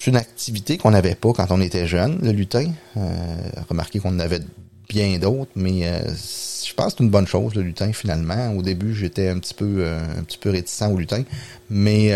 une 0.08 0.15
activité 0.15 0.78
qu'on 0.78 0.91
n'avait 0.91 1.15
pas 1.15 1.34
quand 1.34 1.47
on 1.49 1.62
était 1.62 1.88
jeune, 1.88 2.19
le 2.21 2.32
lutin. 2.32 2.71
Euh, 2.97 3.25
remarquez 3.69 3.99
qu'on 3.99 4.15
en 4.15 4.19
avait 4.19 4.39
bien 4.88 5.17
d'autres, 5.19 5.52
mais 5.56 5.88
euh, 5.88 5.99
je 6.08 6.73
pense 6.73 6.93
que 6.93 6.97
c'est 6.97 7.04
une 7.04 7.10
bonne 7.10 7.28
chose, 7.28 7.54
le 7.56 7.62
lutin, 7.62 7.91
finalement. 7.93 8.54
Au 8.54 8.62
début, 8.62 8.95
j'étais 8.95 9.28
un 9.30 9.39
petit 9.39 9.54
peu 9.54 9.78
euh, 9.80 9.99
un 10.17 10.23
petit 10.23 10.38
peu 10.38 10.49
réticent 10.49 10.89
au 10.89 10.97
lutin. 10.97 11.23
Mais 11.69 12.12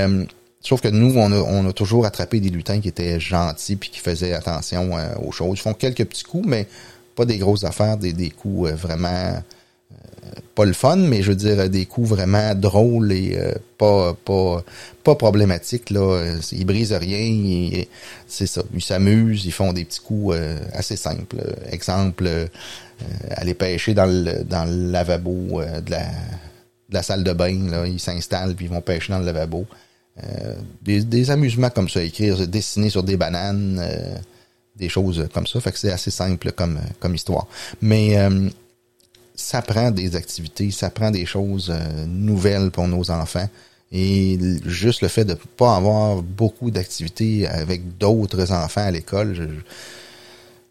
sauf 0.64 0.82
que 0.82 0.88
nous, 0.88 1.18
on 1.18 1.68
a, 1.68 1.74
toujours 1.74 2.06
attrapé 2.06 2.40
des 2.40 2.50
lutins 2.50 2.80
qui 2.82 2.88
étaient 2.88 3.20
gentils 3.20 3.76
puis 3.76 3.90
qui 3.92 4.00
faisaient 4.00 4.34
attention 4.34 4.92
aux 5.24 5.32
choses. 5.32 5.60
Ils 5.60 5.62
font 5.62 5.74
quelques 5.74 6.06
petits 6.06 6.24
coups, 6.24 6.48
mais 6.48 6.68
pas 7.16 7.26
des 7.26 7.38
grosses 7.38 7.64
affaires, 7.64 7.98
des, 7.98 8.14
des 8.14 8.32
coups 8.32 8.72
vraiment 8.72 9.42
pas 10.56 10.66
le 10.66 10.74
fun, 10.74 10.98
mais 10.98 11.24
je 11.24 11.30
veux 11.30 11.36
dire 11.36 11.70
des 11.70 11.86
coups 11.86 12.10
vraiment 12.10 12.54
drôles 12.56 13.12
et 13.12 13.36
euh, 13.38 13.54
pas 13.78 14.14
pas 14.14 14.64
pas 15.04 15.16
problématiques 15.16 15.90
là. 15.90 16.36
Ils 16.52 16.66
brisent 16.66 16.94
rien, 16.94 17.84
c'est 18.28 18.48
ça. 18.48 18.62
Ils 18.74 18.82
s'amusent, 18.82 19.46
ils 19.46 19.52
font 19.52 19.74
des 19.74 19.86
petits 19.86 20.00
coups 20.00 20.36
euh, 20.36 20.60
assez 20.74 20.96
simples. 20.96 21.38
Exemple, 21.72 22.26
euh, 22.28 22.48
aller 23.32 23.54
pêcher 23.54 23.94
dans 23.94 24.06
le 24.06 24.44
dans 24.44 24.66
le 24.66 24.92
lavabo 24.92 25.62
de 25.86 25.92
la 25.92 26.04
de 26.90 26.94
la 26.94 27.04
salle 27.04 27.24
de 27.24 27.34
bain 27.34 27.70
là, 27.70 27.88
ils 27.88 28.00
s'installent 28.00 28.56
puis 28.56 28.66
ils 28.66 28.72
vont 28.72 28.82
pêcher 28.82 29.12
dans 29.12 29.20
le 29.20 29.26
lavabo. 29.26 29.66
Des, 30.84 31.04
des, 31.04 31.32
amusements 31.32 31.72
comme 31.72 31.90
ça, 31.90 32.04
écrire, 32.04 32.48
dessiner 32.48 32.92
sur 32.92 33.02
des 33.02 33.18
bananes, 33.18 33.84
des 34.76 34.88
choses 34.88 35.28
comme 35.34 35.48
ça. 35.48 35.60
Fait 35.60 35.72
que 35.72 35.80
c'est 35.80 35.92
assez 35.92 36.12
simple 36.12 36.52
comme 36.52 36.80
comme 37.00 37.16
histoire. 37.16 37.48
Mais 37.82 38.16
ça 39.36 39.62
prend 39.62 39.92
des 39.92 40.16
activités, 40.16 40.72
ça 40.72 40.90
prend 40.90 41.12
des 41.12 41.26
choses 41.26 41.72
euh, 41.74 42.06
nouvelles 42.06 42.72
pour 42.72 42.88
nos 42.88 43.10
enfants. 43.12 43.48
Et 43.92 44.40
juste 44.66 45.02
le 45.02 45.08
fait 45.08 45.26
de 45.26 45.36
pas 45.36 45.76
avoir 45.76 46.24
beaucoup 46.24 46.72
d'activités 46.72 47.48
avec 47.48 47.98
d'autres 48.00 48.52
enfants 48.52 48.86
à 48.86 48.90
l'école, 48.90 49.64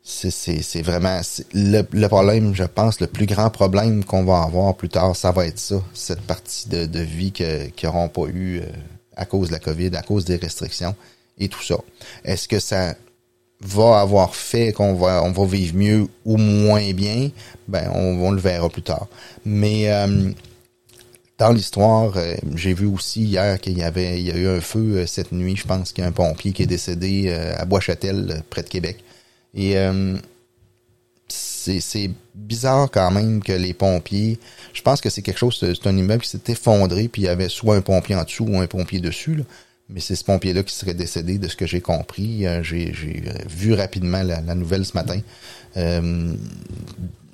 c'est 0.02 0.82
vraiment 0.82 1.20
le, 1.54 2.06
problème, 2.08 2.52
je 2.52 2.64
pense, 2.64 2.98
le 2.98 3.06
plus 3.06 3.26
grand 3.26 3.48
problème 3.48 4.02
qu'on 4.02 4.24
va 4.24 4.42
avoir 4.42 4.74
plus 4.74 4.88
tard, 4.88 5.14
ça 5.14 5.30
va 5.30 5.46
être 5.46 5.60
ça, 5.60 5.80
cette 5.94 6.22
partie 6.22 6.68
de, 6.68 6.98
vie 6.98 7.30
qu'ils 7.30 7.70
n'auront 7.84 8.08
pas 8.08 8.26
eu 8.26 8.58
euh, 8.58 8.66
à 9.16 9.26
cause 9.26 9.48
de 9.48 9.52
la 9.52 9.60
COVID, 9.60 9.90
à 9.96 10.02
cause 10.02 10.24
des 10.24 10.36
restrictions 10.36 10.94
et 11.38 11.48
tout 11.48 11.62
ça. 11.62 11.76
Est-ce 12.24 12.48
que 12.48 12.58
ça 12.58 12.94
va 13.62 14.00
avoir 14.00 14.34
fait 14.34 14.72
qu'on 14.72 14.94
va 14.94 15.22
on 15.24 15.30
va 15.30 15.44
vivre 15.46 15.76
mieux 15.76 16.06
ou 16.24 16.36
moins 16.36 16.92
bien, 16.92 17.30
ben 17.68 17.90
on, 17.94 18.30
le 18.32 18.40
verra 18.40 18.68
plus 18.68 18.82
tard. 18.82 19.06
Mais 19.44 19.90
euh, 19.90 20.30
dans 21.38 21.52
l'histoire, 21.52 22.16
euh, 22.16 22.34
j'ai 22.56 22.74
vu 22.74 22.86
aussi 22.86 23.22
hier 23.22 23.60
qu'il 23.60 23.78
y 23.78 23.82
avait 23.82 24.20
il 24.20 24.26
y 24.26 24.32
a 24.32 24.36
eu 24.36 24.48
un 24.48 24.60
feu 24.60 24.96
euh, 24.96 25.06
cette 25.06 25.32
nuit, 25.32 25.56
je 25.56 25.66
pense 25.66 25.92
qu'il 25.92 26.02
y 26.02 26.04
a 26.04 26.08
un 26.08 26.12
pompier 26.12 26.52
qui 26.52 26.64
est 26.64 26.66
décédé 26.66 27.32
à 27.32 27.64
Bois-Châtel 27.64 28.42
près 28.50 28.62
de 28.62 28.68
Québec. 28.68 28.98
Et 29.54 29.76
c'est 31.80 32.10
bizarre 32.34 32.90
quand 32.90 33.10
même 33.10 33.42
que 33.42 33.52
les 33.52 33.74
pompiers, 33.74 34.38
je 34.72 34.82
pense 34.82 35.00
que 35.00 35.10
c'est 35.10 35.22
quelque 35.22 35.38
chose, 35.38 35.58
c'est 35.60 35.86
un 35.86 35.96
immeuble 35.96 36.22
qui 36.22 36.30
s'est 36.30 36.52
effondré, 36.52 37.08
puis 37.08 37.22
il 37.22 37.24
y 37.26 37.28
avait 37.28 37.48
soit 37.48 37.76
un 37.76 37.80
pompier 37.80 38.14
en 38.14 38.24
dessous 38.24 38.46
ou 38.48 38.58
un 38.58 38.66
pompier 38.66 39.00
dessus, 39.00 39.36
là. 39.36 39.44
mais 39.88 40.00
c'est 40.00 40.16
ce 40.16 40.24
pompier-là 40.24 40.62
qui 40.62 40.74
serait 40.74 40.94
décédé, 40.94 41.38
de 41.38 41.48
ce 41.48 41.56
que 41.56 41.66
j'ai 41.66 41.80
compris. 41.80 42.46
Euh, 42.46 42.62
j'ai 42.62 42.92
vu 43.48 43.74
rapidement 43.74 44.22
la, 44.22 44.54
nouvelle 44.54 44.84
ce 44.84 44.94
matin. 44.94 45.20
Euh, 45.76 46.34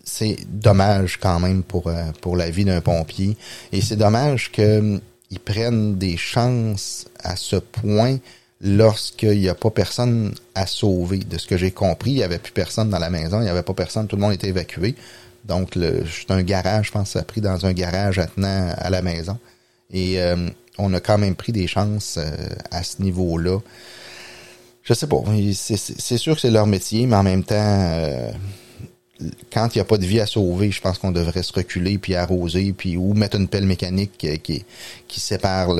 c'est 0.04 0.38
dommage 0.48 1.18
quand 1.18 1.38
même 1.38 1.62
pour, 1.62 1.88
euh, 1.88 2.04
pour 2.20 2.36
la 2.36 2.50
vie 2.50 2.64
d'un 2.64 2.80
pompier. 2.80 3.36
Et 3.72 3.80
c'est 3.80 3.96
dommage 3.96 4.50
qu'ils 4.50 5.00
prennent 5.44 5.96
des 5.96 6.16
chances 6.16 7.06
à 7.22 7.36
ce 7.36 7.56
point 7.56 8.18
lorsqu'il 8.60 9.38
n'y 9.38 9.48
a 9.48 9.54
pas 9.54 9.70
personne 9.70 10.34
à 10.54 10.66
sauver. 10.66 11.18
De 11.18 11.38
ce 11.38 11.46
que 11.46 11.56
j'ai 11.56 11.70
compris, 11.70 12.10
il 12.10 12.16
n'y 12.16 12.22
avait 12.22 12.38
plus 12.38 12.52
personne 12.52 12.90
dans 12.90 12.98
la 12.98 13.10
maison, 13.10 13.40
il 13.40 13.44
n'y 13.44 13.50
avait 13.50 13.62
pas 13.62 13.74
personne, 13.74 14.06
tout 14.06 14.16
le 14.16 14.22
monde 14.22 14.32
était 14.32 14.48
évacué. 14.48 14.94
Donc, 15.44 15.74
c'est 15.74 16.30
un 16.30 16.42
garage, 16.42 16.86
je 16.86 16.92
pense, 16.92 17.10
ça 17.10 17.20
a 17.20 17.22
pris 17.22 17.40
dans 17.40 17.64
un 17.64 17.72
garage 17.72 18.18
attenant 18.18 18.72
à 18.76 18.90
la 18.90 19.02
maison. 19.02 19.38
Et 19.90 20.20
euh, 20.20 20.48
on 20.76 20.92
a 20.92 21.00
quand 21.00 21.18
même 21.18 21.34
pris 21.34 21.52
des 21.52 21.66
chances 21.66 22.18
euh, 22.18 22.30
à 22.70 22.82
ce 22.82 23.00
niveau-là. 23.02 23.58
Je 24.82 24.94
sais 24.94 25.06
pas, 25.06 25.22
c'est 25.52 26.16
sûr 26.16 26.34
que 26.34 26.40
c'est 26.40 26.50
leur 26.50 26.66
métier, 26.66 27.06
mais 27.06 27.16
en 27.16 27.22
même 27.22 27.44
temps, 27.44 27.54
euh, 27.58 28.30
quand 29.52 29.74
il 29.74 29.78
n'y 29.78 29.82
a 29.82 29.84
pas 29.84 29.98
de 29.98 30.06
vie 30.06 30.20
à 30.20 30.26
sauver, 30.26 30.70
je 30.70 30.80
pense 30.80 30.98
qu'on 30.98 31.10
devrait 31.10 31.42
se 31.42 31.52
reculer 31.52 31.98
puis 31.98 32.14
arroser 32.14 32.72
puis 32.76 32.96
ou 32.96 33.14
mettre 33.14 33.36
une 33.36 33.48
pelle 33.48 33.66
mécanique 33.66 34.12
qui, 34.42 34.64
qui, 35.08 35.20
sépare 35.20 35.74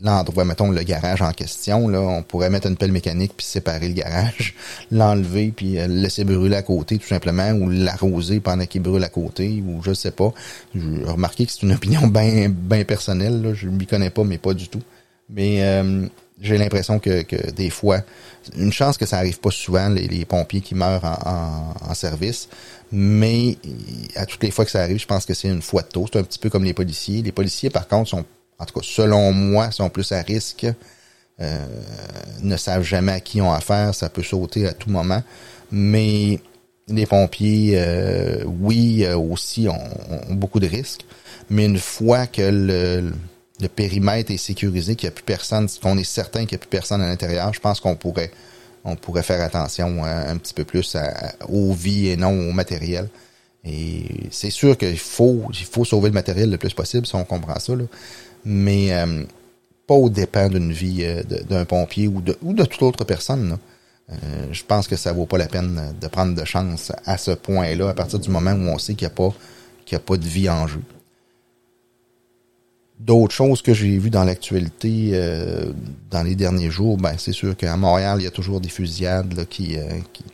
l'endroit, 0.00 0.44
le, 0.44 0.48
mettons 0.48 0.70
le 0.70 0.82
garage 0.82 1.22
en 1.22 1.32
question. 1.32 1.88
Là, 1.88 2.00
on 2.00 2.22
pourrait 2.22 2.50
mettre 2.50 2.68
une 2.68 2.76
pelle 2.76 2.92
mécanique 2.92 3.32
puis 3.36 3.44
séparer 3.44 3.88
le 3.88 3.94
garage, 3.94 4.54
l'enlever 4.92 5.52
puis 5.54 5.78
euh, 5.78 5.88
le 5.88 5.94
laisser 5.94 6.24
brûler 6.24 6.56
à 6.56 6.62
côté 6.62 6.98
tout 6.98 7.08
simplement 7.08 7.50
ou 7.50 7.68
l'arroser 7.68 8.38
pendant 8.38 8.66
qu'il 8.66 8.82
brûle 8.82 9.02
à 9.02 9.08
côté 9.08 9.62
ou 9.66 9.82
je 9.82 9.92
sais 9.92 10.12
pas. 10.12 10.32
J'ai 10.74 11.04
remarqué 11.04 11.46
que 11.46 11.52
c'est 11.52 11.62
une 11.62 11.72
opinion 11.72 12.06
bien 12.06 12.48
ben 12.48 12.84
personnelle. 12.84 13.42
Là. 13.42 13.54
Je 13.54 13.68
m'y 13.68 13.86
connais 13.86 14.10
pas, 14.10 14.22
mais 14.22 14.38
pas 14.38 14.54
du 14.54 14.68
tout. 14.68 14.82
Mais 15.28 15.64
euh, 15.64 16.06
j'ai 16.40 16.58
l'impression 16.58 16.98
que, 16.98 17.22
que, 17.22 17.50
des 17.50 17.70
fois, 17.70 18.02
une 18.56 18.72
chance 18.72 18.98
que 18.98 19.06
ça 19.06 19.18
arrive 19.18 19.40
pas 19.40 19.50
souvent, 19.50 19.88
les, 19.88 20.24
pompiers 20.24 20.60
qui 20.60 20.74
meurent 20.74 21.04
en, 21.04 21.74
en, 21.90 21.94
service, 21.94 22.48
mais 22.92 23.56
à 24.14 24.26
toutes 24.26 24.42
les 24.42 24.50
fois 24.50 24.64
que 24.64 24.70
ça 24.70 24.82
arrive, 24.82 24.98
je 24.98 25.06
pense 25.06 25.24
que 25.24 25.34
c'est 25.34 25.48
une 25.48 25.62
fois 25.62 25.82
de 25.82 25.88
tôt. 25.88 26.06
C'est 26.12 26.18
un 26.18 26.22
petit 26.22 26.38
peu 26.38 26.50
comme 26.50 26.64
les 26.64 26.74
policiers. 26.74 27.22
Les 27.22 27.32
policiers, 27.32 27.70
par 27.70 27.88
contre, 27.88 28.10
sont, 28.10 28.24
en 28.58 28.64
tout 28.64 28.74
cas, 28.78 28.86
selon 28.86 29.32
moi, 29.32 29.70
sont 29.70 29.88
plus 29.88 30.12
à 30.12 30.20
risque, 30.20 30.66
euh, 31.40 31.66
ne 32.42 32.56
savent 32.56 32.82
jamais 32.82 33.12
à 33.12 33.20
qui 33.20 33.40
ont 33.40 33.52
affaire, 33.52 33.94
ça 33.94 34.08
peut 34.08 34.22
sauter 34.22 34.66
à 34.66 34.72
tout 34.72 34.90
moment. 34.90 35.22
Mais 35.70 36.40
les 36.88 37.06
pompiers, 37.06 37.72
euh, 37.74 38.44
oui, 38.44 39.04
euh, 39.04 39.16
aussi, 39.16 39.68
ont, 39.68 39.74
ont, 40.10 40.34
beaucoup 40.34 40.60
de 40.60 40.66
risques. 40.66 41.04
Mais 41.48 41.64
une 41.64 41.78
fois 41.78 42.26
que 42.26 42.42
le 42.42 43.12
le 43.60 43.68
périmètre 43.68 44.30
est 44.30 44.36
sécurisé, 44.36 44.96
qu'il 44.96 45.08
n'y 45.08 45.12
a 45.12 45.14
plus 45.14 45.24
personne, 45.24 45.68
qu'on 45.82 45.96
est 45.98 46.04
certain 46.04 46.40
qu'il 46.40 46.52
n'y 46.52 46.56
a 46.56 46.58
plus 46.58 46.68
personne 46.68 47.00
à 47.00 47.06
l'intérieur, 47.08 47.52
je 47.52 47.60
pense 47.60 47.80
qu'on 47.80 47.96
pourrait 47.96 48.30
on 48.86 48.94
pourrait 48.94 49.24
faire 49.24 49.40
attention 49.40 50.04
hein, 50.04 50.28
un 50.28 50.36
petit 50.36 50.54
peu 50.54 50.64
plus 50.64 50.96
aux 51.48 51.72
vies 51.72 52.08
et 52.08 52.16
non 52.16 52.48
au 52.48 52.52
matériel. 52.52 53.08
Et 53.64 54.28
c'est 54.30 54.50
sûr 54.50 54.78
qu'il 54.78 54.98
faut, 54.98 55.42
il 55.50 55.64
faut 55.66 55.84
sauver 55.84 56.08
le 56.08 56.14
matériel 56.14 56.50
le 56.50 56.56
plus 56.56 56.72
possible, 56.72 57.04
si 57.04 57.16
on 57.16 57.24
comprend 57.24 57.58
ça, 57.58 57.74
là. 57.74 57.82
mais 58.44 58.92
euh, 58.92 59.24
pas 59.88 59.94
au 59.94 60.08
dépend 60.08 60.48
d'une 60.48 60.72
vie 60.72 61.02
euh, 61.02 61.22
d'un 61.48 61.64
pompier 61.64 62.06
ou 62.06 62.20
de, 62.20 62.38
ou 62.42 62.54
de 62.54 62.64
toute 62.64 62.82
autre 62.82 63.04
personne. 63.04 63.58
Euh, 64.08 64.14
je 64.52 64.62
pense 64.62 64.86
que 64.86 64.94
ça 64.94 65.12
vaut 65.12 65.26
pas 65.26 65.36
la 65.36 65.48
peine 65.48 65.92
de 66.00 66.06
prendre 66.06 66.40
de 66.40 66.44
chance 66.44 66.92
à 67.06 67.18
ce 67.18 67.32
point-là, 67.32 67.88
à 67.88 67.94
partir 67.94 68.20
du 68.20 68.30
moment 68.30 68.52
où 68.52 68.68
on 68.68 68.78
sait 68.78 68.94
qu'il 68.94 69.08
n'y 69.08 69.12
a 69.12 69.16
pas 69.16 69.34
qu'il 69.84 69.96
n'y 69.96 70.02
a 70.02 70.04
pas 70.04 70.16
de 70.16 70.24
vie 70.24 70.48
en 70.48 70.66
jeu 70.68 70.80
d'autres 72.98 73.34
choses 73.34 73.62
que 73.62 73.74
j'ai 73.74 73.98
vues 73.98 74.10
dans 74.10 74.24
l'actualité 74.24 75.10
euh, 75.12 75.72
dans 76.10 76.22
les 76.22 76.34
derniers 76.34 76.70
jours, 76.70 76.96
ben 76.96 77.14
c'est 77.18 77.32
sûr 77.32 77.56
qu'à 77.56 77.76
Montréal, 77.76 78.18
il 78.20 78.24
y 78.24 78.26
a 78.26 78.30
toujours 78.30 78.60
des 78.60 78.68
fusillades 78.68 79.46
qui, 79.48 79.76
euh, 79.76 79.82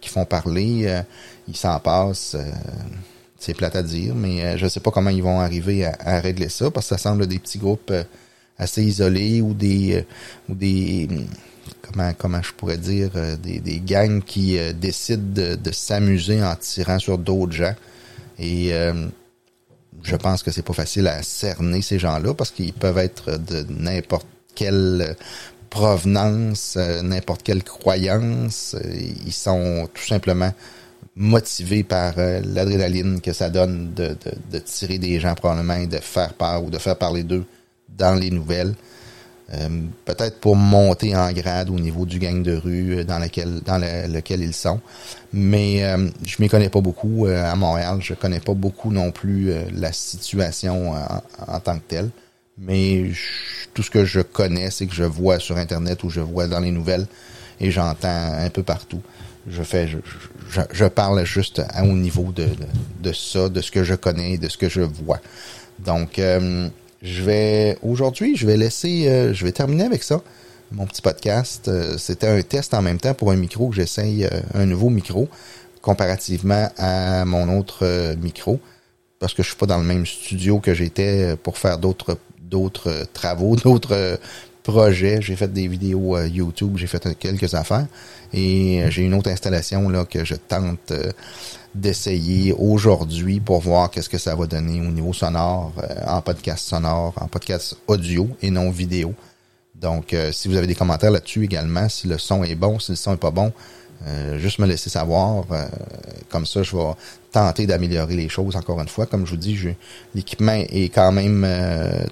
qui, 0.01 0.09
font 0.09 0.25
parler. 0.25 0.85
Euh, 0.87 1.03
il 1.49 1.57
s'en 1.57 1.79
passe. 1.81 2.37
c'est 3.37 3.55
plate 3.55 3.75
à 3.75 3.83
dire, 3.83 4.15
mais 4.15 4.57
je 4.57 4.69
sais 4.69 4.79
pas 4.79 4.93
comment 4.93 5.11
ils 5.11 5.23
vont 5.23 5.41
arriver 5.41 5.85
à, 5.85 6.21
régler 6.21 6.49
ça, 6.49 6.71
parce 6.71 6.89
que 6.89 6.95
ça 6.97 6.99
semble 6.99 7.27
des 7.27 7.41
petits 7.41 7.59
groupes 7.59 7.93
assez 8.59 8.85
isolés 8.85 9.41
ou 9.41 9.53
des 9.53 10.05
ou 10.49 10.55
des 10.55 11.09
comment 11.81 12.13
comment 12.17 12.41
je 12.43 12.53
pourrais 12.53 12.77
dire 12.77 13.11
des, 13.43 13.59
des 13.59 13.81
gangs 13.81 14.23
qui 14.23 14.57
décident 14.75 15.33
de, 15.35 15.57
de 15.57 15.73
s'amuser 15.73 16.45
en 16.45 16.55
tirant 16.55 17.01
sur 17.01 17.19
d'autres 17.19 17.53
gens. 17.53 17.75
Et 18.39 18.73
je 20.03 20.17
pense 20.17 20.43
que 20.43 20.51
c'est 20.51 20.63
pas 20.63 20.73
facile 20.73 21.07
à 21.07 21.23
cerner 21.23 21.83
ces 21.83 21.99
gens-là 21.99 22.35
parce 22.35 22.51
qu'ils 22.51 22.73
peuvent 22.73 22.99
être 22.99 23.39
de 23.39 23.65
n'importe 23.69 24.27
quelle 24.55 25.17
provenance, 25.71 26.75
euh, 26.77 27.03
n'importe 27.03 27.43
quelle 27.43 27.65
croyance. 27.65 28.77
Ils 29.25 29.33
sont 29.33 29.89
tout 29.93 30.07
simplement 30.07 30.53
motivés 31.17 31.83
par 31.83 32.15
euh, 32.19 32.41
l'adrénaline 32.45 33.21
que 33.21 33.33
ça 33.33 33.51
donne 33.51 33.93
de, 33.95 34.17
de, 34.51 34.59
tirer 34.59 34.99
des 34.99 35.21
gens 35.21 35.35
probablement 35.35 35.75
et 35.75 35.87
de 35.87 35.99
faire 35.99 36.35
peur 36.35 36.65
ou 36.65 36.71
de 36.71 36.79
faire 36.79 36.97
parler 36.97 37.23
d'eux 37.23 37.45
dans 37.89 38.15
les 38.15 38.31
nouvelles. 38.31 38.75
Euh, 39.55 39.69
peut-être 40.07 40.41
pour 40.41 40.57
monter 40.57 41.15
en 41.15 41.31
grade 41.33 41.69
au 41.69 41.79
niveau 41.79 42.07
du 42.07 42.19
gang 42.19 42.43
de 42.43 42.55
rue 42.55 42.99
euh, 42.99 43.05
dans 43.05 43.19
lequel 43.19 43.61
dans 43.61 43.77
lequel 43.79 44.41
ils 44.41 44.55
sont. 44.55 44.81
Mais 45.33 45.85
euh, 45.85 46.09
je 46.25 46.37
m'y 46.39 46.49
connais 46.49 46.71
pas 46.71 46.81
beaucoup 46.81 47.27
à 47.27 47.55
Montréal. 47.55 47.99
Je 48.01 48.15
connais 48.15 48.41
pas 48.41 48.55
beaucoup 48.55 48.91
non 48.93 49.11
plus 49.11 49.53
la 49.75 49.93
situation 49.93 50.93
en, 50.93 51.61
tant 51.61 51.77
que 51.79 51.85
telle. 51.89 52.11
Mais 52.59 53.11
tout 53.75 53.83
ce 53.83 53.91
que 53.91 54.05
je 54.05 54.21
connais, 54.21 54.71
c'est 54.71 54.87
que 54.87 54.95
je 54.95 55.05
vois 55.05 55.39
sur 55.39 55.57
Internet 55.57 56.03
ou 56.05 56.11
je 56.11 56.21
vois 56.21 56.47
dans 56.47 56.61
les 56.61 56.71
nouvelles 56.71 57.07
et 57.61 57.71
j'entends 57.71 58.09
un 58.09 58.51
peu 58.51 58.63
partout. 58.63 59.01
Je 59.49 59.63
fais, 59.63 59.89
je, 59.89 59.99
je, 60.71 60.85
parle 60.85 61.25
juste 61.25 61.63
à, 61.71 61.83
au 61.83 61.93
niveau 61.93 62.31
de, 62.31 62.45
de, 62.45 62.67
de, 63.01 63.13
ça, 63.13 63.49
de 63.49 63.61
ce 63.61 63.71
que 63.71 63.83
je 63.83 63.95
connais, 63.95 64.39
de 64.39 64.49
ce 64.49 64.57
que 64.57 64.69
je 64.69 64.83
vois. 64.83 65.21
Donc, 65.81 66.21
je 67.03 67.23
vais 67.23 67.79
aujourd'hui, 67.83 68.37
je 68.37 68.47
vais 68.47 68.57
laisser, 68.57 69.09
euh, 69.09 69.35
je 69.35 69.45
vais 69.45 69.53
terminer 69.53 69.85
avec 69.85 70.05
ça, 70.05 70.23
mon 70.71 70.87
petit 70.87 71.03
podcast. 71.03 71.67
Euh, 71.67 71.99
c'était 71.99 72.29
un 72.29 72.41
test 72.43 72.75
en 72.75 72.83
même 72.83 72.99
temps 72.99 73.13
pour 73.13 73.33
un 73.33 73.37
micro 73.37 73.69
que 73.69 73.75
j'essaye, 73.75 74.25
euh, 74.25 74.41
un 74.55 74.67
nouveau 74.67 74.89
micro 74.89 75.29
comparativement 75.81 76.69
à 76.79 77.25
mon 77.25 77.59
autre 77.59 78.15
micro, 78.23 78.61
parce 79.19 79.35
que 79.35 79.43
je 79.43 79.49
suis 79.49 79.57
pas 79.57 79.67
dans 79.67 79.79
le 79.79 79.85
même 79.85 80.07
studio 80.07 80.61
que 80.61 80.75
j'étais 80.75 81.37
pour 81.43 81.59
faire 81.59 81.79
d'autres 81.79 82.19
d'autres 82.41 83.09
travaux, 83.13 83.57
d'autres 83.65 84.21
projets. 84.63 85.21
J'ai 85.23 85.37
fait 85.37 85.53
des 85.53 85.69
vidéos 85.69 86.19
YouTube, 86.25 86.77
j'ai 86.77 86.87
fait 86.87 87.19
quelques 87.19 87.55
affaires 87.55 87.87
et 88.33 88.85
j'ai 88.89 89.03
une 89.03 89.15
autre 89.15 89.31
installation 89.31 89.89
là 89.89 90.05
que 90.05 90.25
je 90.25 90.35
tente 90.35 90.93
d'essayer 91.75 92.53
aujourd'hui 92.53 93.41
pour 93.41 93.61
voir 93.61 93.91
qu'est-ce 93.91 94.09
que 94.09 94.19
ça 94.19 94.35
va 94.35 94.47
donner 94.47 94.81
au 94.81 94.91
niveau 94.91 95.13
sonore, 95.13 95.73
euh, 95.79 95.95
en 96.07 96.21
podcast 96.21 96.67
sonore, 96.67 97.15
en 97.21 97.29
podcast 97.29 97.77
audio 97.87 98.29
et 98.43 98.51
non 98.51 98.71
vidéo. 98.71 99.15
Donc, 99.75 100.13
euh, 100.13 100.33
si 100.33 100.49
vous 100.49 100.57
avez 100.57 100.67
des 100.67 100.75
commentaires 100.75 101.11
là-dessus 101.11 101.45
également, 101.45 101.89
si 101.89 102.07
le 102.07 102.19
son 102.19 102.45
est 102.45 102.55
bon, 102.55 102.79
si 102.79 102.93
le 102.93 102.97
son 102.97 103.15
est 103.15 103.19
pas 103.19 103.31
bon, 103.31 103.53
euh, 104.07 104.39
juste 104.39 104.59
me 104.59 104.67
laisser 104.67 104.91
savoir. 104.91 105.45
comme 106.31 106.47
ça, 106.47 106.63
je 106.63 106.77
vais 106.77 106.93
tenter 107.31 107.67
d'améliorer 107.67 108.15
les 108.15 108.29
choses 108.29 108.57
encore 108.57 108.81
une 108.81 108.89
fois. 108.89 109.07
Comme 109.07 109.27
je 109.27 109.33
vous 109.33 109.37
dis, 109.37 109.59
l'équipement 110.15 110.53
est 110.55 110.93
quand 110.95 111.13
même 111.13 111.47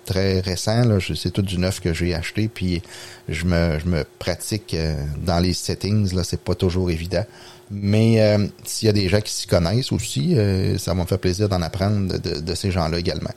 très 0.05 0.41
récent. 0.41 0.83
C'est 1.15 1.33
tout 1.33 1.43
du 1.43 1.59
neuf 1.59 1.81
que 1.81 1.93
j'ai 1.93 2.15
acheté, 2.15 2.49
puis 2.49 2.83
je 3.29 3.45
me, 3.45 3.79
je 3.79 3.87
me 3.87 4.05
pratique 4.19 4.77
dans 5.25 5.41
les 5.41 5.53
settings. 5.53 6.15
Là, 6.15 6.25
c'est 6.25 6.41
pas 6.41 6.55
toujours 6.55 6.91
évident. 6.91 7.25
Mais 7.71 8.21
euh, 8.21 8.47
s'il 8.65 8.87
y 8.87 8.89
a 8.89 8.93
des 8.93 9.09
gens 9.09 9.21
qui 9.21 9.33
s'y 9.33 9.47
connaissent 9.47 9.93
aussi, 9.93 10.37
euh, 10.37 10.77
ça 10.77 10.93
va 10.93 11.03
me 11.03 11.07
faire 11.07 11.21
plaisir 11.21 11.49
d'en 11.49 11.63
apprendre 11.63 12.19
de, 12.19 12.55
ces 12.55 12.73
gens-là 12.73 12.99
également. 12.99 13.31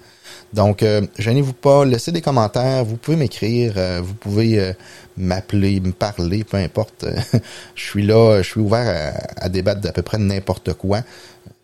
Donc, 0.53 0.83
euh, 0.83 1.01
gênez-vous 1.17 1.53
pas, 1.53 1.83
laissez 1.85 2.11
des 2.11 2.21
commentaires, 2.21 2.85
vous 2.85 2.97
pouvez 2.97 3.17
m'écrire, 3.17 3.73
euh, 3.77 4.01
vous 4.03 4.13
pouvez 4.13 4.73
m'appeler, 5.17 5.79
me 5.79 5.91
parler, 5.91 6.43
peu 6.43 6.57
importe. 6.57 7.05
je 7.75 7.83
suis 7.83 8.05
là, 8.05 8.41
je 8.41 8.49
suis 8.49 8.59
ouvert 8.59 9.15
à, 9.37 9.49
débattre 9.49 9.81
d'à 9.81 9.91
peu 9.91 10.01
près 10.01 10.17
n'importe 10.17 10.73
quoi. 10.73 11.01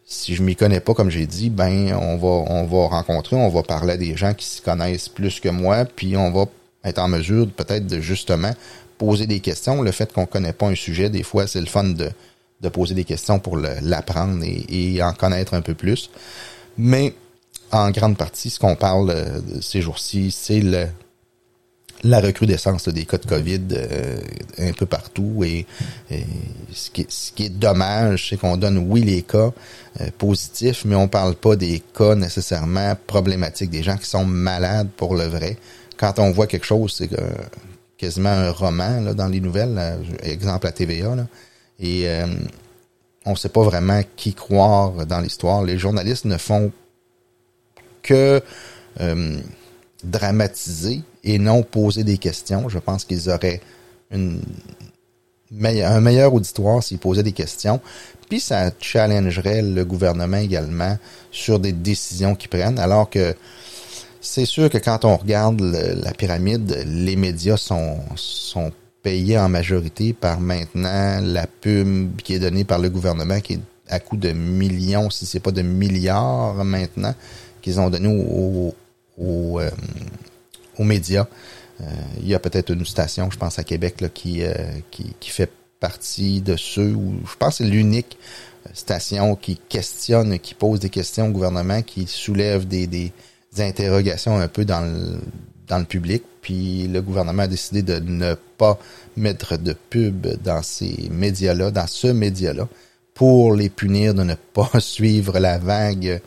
Si 0.05 0.33
je 0.33 0.41
m'y 0.41 0.55
connais 0.55 0.79
pas, 0.79 0.95
comme 0.95 1.11
j'ai 1.11 1.27
dit, 1.27 1.51
ben 1.51 1.93
on 1.93 2.17
va 2.17 2.51
on 2.51 2.65
va 2.65 2.87
rencontrer, 2.87 3.35
on 3.35 3.49
va 3.49 3.61
parler 3.61 3.93
à 3.93 3.97
des 3.97 4.17
gens 4.17 4.33
qui 4.33 4.45
s'y 4.45 4.61
connaissent 4.61 5.07
plus 5.07 5.39
que 5.39 5.49
moi, 5.49 5.85
puis 5.85 6.17
on 6.17 6.31
va 6.31 6.45
être 6.83 6.97
en 6.97 7.07
mesure 7.07 7.47
peut-être 7.47 7.85
de 7.85 7.99
justement 7.99 8.51
poser 8.97 9.27
des 9.27 9.39
questions. 9.39 9.83
Le 9.83 9.91
fait 9.91 10.11
qu'on 10.11 10.25
connaît 10.25 10.53
pas 10.53 10.65
un 10.65 10.75
sujet, 10.75 11.11
des 11.11 11.21
fois, 11.21 11.45
c'est 11.45 11.59
le 11.59 11.67
fun 11.67 11.83
de 11.83 12.09
de 12.61 12.69
poser 12.69 12.93
des 12.93 13.03
questions 13.03 13.39
pour 13.39 13.57
l'apprendre 13.57 14.43
et, 14.43 15.01
en 15.01 15.13
connaître 15.13 15.53
un 15.53 15.61
peu 15.61 15.73
plus. 15.73 16.09
Mais 16.77 17.13
en 17.71 17.91
grande 17.91 18.17
partie, 18.17 18.49
ce 18.49 18.59
qu'on 18.59 18.75
parle 18.75 19.11
euh, 19.11 19.41
ces 19.61 19.81
jours-ci, 19.81 20.31
c'est 20.31 20.61
le 20.61 20.87
la 22.03 22.21
recrudescence 22.21 22.87
des 22.87 23.03
cas 23.03 23.17
de 23.17 23.25
COVID 23.25 23.61
euh, 23.73 24.17
un 24.57 24.71
peu 24.71 24.85
partout 24.85 25.43
et, 25.43 25.65
ce, 26.71 26.89
qui, 26.91 27.43
est 27.43 27.49
dommage, 27.49 28.29
c'est 28.29 28.37
qu'on 28.37 28.55
donne 28.55 28.77
oui 28.77 29.01
les 29.01 29.21
cas 29.21 29.51
euh, 29.99 30.09
positifs, 30.17 30.85
mais 30.85 30.95
on 30.95 31.09
parle 31.09 31.35
pas 31.35 31.57
des 31.57 31.83
cas 31.93 32.15
nécessairement 32.15 32.95
problématiques, 33.05 33.69
des 33.69 33.83
gens 33.83 33.97
qui 33.97 34.05
sont 34.05 34.23
malades 34.23 34.87
pour 34.95 35.13
le 35.13 35.25
vrai. 35.25 35.57
Quand 35.97 36.19
on 36.19 36.31
voit 36.31 36.47
quelque 36.47 36.65
chose, 36.65 36.95
c'est 36.97 37.09
quasiment 37.97 38.29
un 38.29 38.51
roman 38.51 39.13
dans 39.13 39.27
les 39.27 39.41
nouvelles, 39.41 39.99
exemple 40.23 40.67
à 40.67 40.71
TVA, 40.71 41.17
et 41.81 42.07
on 43.25 43.31
ne 43.31 43.35
sait 43.35 43.49
pas 43.49 43.63
vraiment 43.63 44.01
qui 44.15 44.33
croire 44.33 45.05
dans 45.05 45.19
l'histoire. 45.19 45.63
Les 45.63 45.77
journalistes 45.77 46.23
ne 46.23 46.37
font 46.37 46.71
que 48.01 48.41
dramatiser 50.03 51.01
et 51.23 51.39
non 51.39 51.63
poser 51.63 52.03
des 52.03 52.17
questions. 52.17 52.69
Je 52.69 52.79
pense 52.79 53.05
qu'ils 53.05 53.29
auraient 53.29 53.61
un 54.11 56.01
meilleur 56.01 56.33
auditoire 56.33 56.81
s'ils 56.83 56.99
posaient 56.99 57.23
des 57.23 57.31
questions. 57.31 57.79
Puis 58.29 58.39
ça 58.39 58.71
challengerait 58.79 59.61
le 59.61 59.83
gouvernement 59.85 60.37
également 60.37 60.97
sur 61.31 61.59
des 61.59 61.71
décisions 61.71 62.35
qu'ils 62.35 62.49
prennent, 62.49 62.79
alors 62.79 63.09
que 63.09 63.35
c'est 64.21 64.45
sûr 64.45 64.69
que 64.69 64.77
quand 64.77 65.05
on 65.05 65.15
regarde 65.15 65.61
la 65.61 66.13
pyramide, 66.13 66.83
les 66.85 67.15
médias 67.15 67.57
sont, 67.57 67.97
sont 68.15 68.71
payés 69.01 69.39
en 69.39 69.49
majorité 69.49 70.13
par 70.13 70.39
maintenant 70.39 71.19
la 71.21 71.47
pub 71.47 72.17
qui 72.21 72.33
est 72.33 72.39
donnée 72.39 72.65
par 72.65 72.79
le 72.79 72.89
gouvernement, 72.89 73.39
qui 73.39 73.53
est 73.53 73.59
à 73.87 73.99
coût 73.99 74.17
de 74.17 74.31
millions, 74.31 75.09
si 75.09 75.25
c'est 75.25 75.39
pas 75.39 75.51
de 75.51 75.63
milliards 75.63 76.63
maintenant, 76.63 77.15
qu'ils 77.61 77.79
ont 77.79 77.89
donné 77.89 78.07
aux, 78.07 78.73
aux, 79.17 79.59
euh, 79.59 79.69
médias. 80.79 81.27
Euh, 81.81 81.85
il 82.21 82.27
y 82.27 82.35
a 82.35 82.39
peut-être 82.39 82.71
une 82.71 82.85
station, 82.85 83.29
je 83.31 83.37
pense 83.37 83.59
à 83.59 83.63
Québec, 83.63 84.01
là, 84.01 84.09
qui, 84.09 84.43
euh, 84.43 84.53
qui, 84.91 85.13
qui, 85.19 85.29
fait 85.29 85.51
partie 85.79 86.41
de 86.41 86.55
ceux 86.55 86.93
où 86.93 87.15
je 87.29 87.35
pense 87.37 87.57
que 87.57 87.63
c'est 87.63 87.69
l'unique 87.69 88.17
station 88.73 89.35
qui 89.35 89.57
questionne, 89.69 90.39
qui 90.39 90.53
pose 90.53 90.79
des 90.79 90.89
questions 90.89 91.27
au 91.27 91.31
gouvernement, 91.31 91.81
qui 91.81 92.07
soulève 92.07 92.67
des, 92.67 92.87
des, 92.87 93.11
interrogations 93.57 94.37
un 94.39 94.47
peu 94.47 94.63
dans 94.63 94.81
le, 94.81 95.19
dans 95.67 95.79
le 95.79 95.85
public. 95.85 96.23
Puis 96.41 96.87
le 96.87 97.01
gouvernement 97.01 97.43
a 97.43 97.47
décidé 97.47 97.81
de 97.81 97.99
ne 97.99 98.35
pas 98.57 98.79
mettre 99.17 99.57
de 99.57 99.73
pub 99.73 100.27
dans 100.43 100.61
ces 100.61 101.09
médias-là, 101.11 101.71
dans 101.71 101.87
ce 101.87 102.07
média-là, 102.07 102.67
pour 103.13 103.53
les 103.53 103.69
punir 103.69 104.13
de 104.13 104.23
ne 104.23 104.35
pas 104.35 104.69
suivre 104.79 105.39
la 105.39 105.57
vague 105.57 106.21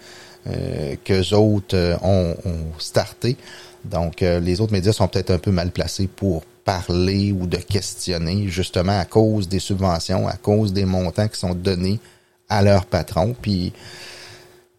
euh, 0.47 0.97
qu'eux 1.05 1.35
autres 1.35 1.77
euh, 1.77 1.97
ont, 2.03 2.37
ont, 2.45 2.79
starté. 2.79 3.37
Donc, 3.85 4.23
euh, 4.23 4.41
les 4.41 4.61
autres 4.61 4.73
médias 4.73 4.93
sont 4.93 5.09
peut-être 5.09 5.31
un 5.31 5.39
peu 5.39 5.51
mal 5.51 5.71
placés 5.71 6.09
pour 6.09 6.43
parler 6.65 7.33
ou 7.33 7.47
de 7.47 7.57
questionner, 7.57 8.49
justement 8.49 8.99
à 8.99 9.05
cause 9.05 9.49
des 9.49 9.59
subventions, 9.59 10.29
à 10.29 10.37
cause 10.37 10.73
des 10.73 10.85
montants 10.85 11.29
qui 11.29 11.39
sont 11.39 11.55
donnés 11.55 12.01
à 12.49 12.63
leurs 12.63 12.87
patrons. 12.87 13.35
Puis, 13.41 13.73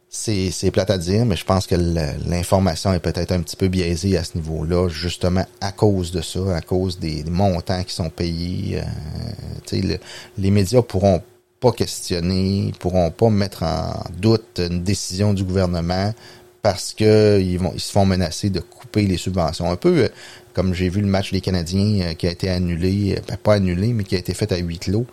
c'est, 0.09 0.71
plate 0.71 0.91
à 0.91 0.97
dire, 0.97 1.25
mais 1.25 1.35
je 1.35 1.43
pense 1.43 1.65
que 1.65 1.75
l'information 1.75 2.93
est 2.93 2.99
peut-être 2.99 3.31
un 3.31 3.41
petit 3.41 3.55
peu 3.55 3.67
biaisée 3.67 4.15
à 4.15 4.23
ce 4.23 4.37
niveau-là, 4.37 4.87
justement 4.87 5.45
à 5.59 5.71
cause 5.71 6.11
de 6.11 6.21
ça, 6.21 6.55
à 6.55 6.61
cause 6.61 6.99
des 6.99 7.23
montants 7.23 7.83
qui 7.83 7.95
sont 7.95 8.09
payés. 8.11 8.79
Euh, 9.73 9.97
les 10.37 10.51
médias 10.51 10.83
pourront 10.83 11.23
pas 11.63 11.71
questionner, 11.71 12.73
pourront 12.77 13.09
pas 13.09 13.29
mettre 13.29 13.63
en 13.63 14.03
doute 14.19 14.59
une 14.59 14.83
décision 14.83 15.33
du 15.33 15.45
gouvernement 15.45 16.13
parce 16.61 16.93
que 16.93 17.39
ils 17.39 17.57
vont 17.57 17.71
ils 17.73 17.79
se 17.79 17.89
font 17.89 18.05
menacer 18.05 18.49
de 18.49 18.59
couper 18.59 19.03
les 19.03 19.15
subventions. 19.15 19.71
Un 19.71 19.77
peu 19.77 19.97
euh, 19.99 20.07
comme 20.53 20.73
j'ai 20.73 20.89
vu 20.89 20.99
le 20.99 21.07
match 21.07 21.31
des 21.31 21.39
Canadiens 21.39 22.01
euh, 22.01 22.13
qui 22.15 22.27
a 22.27 22.31
été 22.31 22.49
annulé, 22.49 23.15
euh, 23.15 23.21
ben, 23.29 23.37
pas 23.37 23.53
annulé, 23.53 23.93
mais 23.93 24.03
qui 24.03 24.15
a 24.15 24.17
été 24.17 24.33
fait 24.33 24.51
à 24.51 24.57
huis 24.57 24.77
clos. 24.77 25.05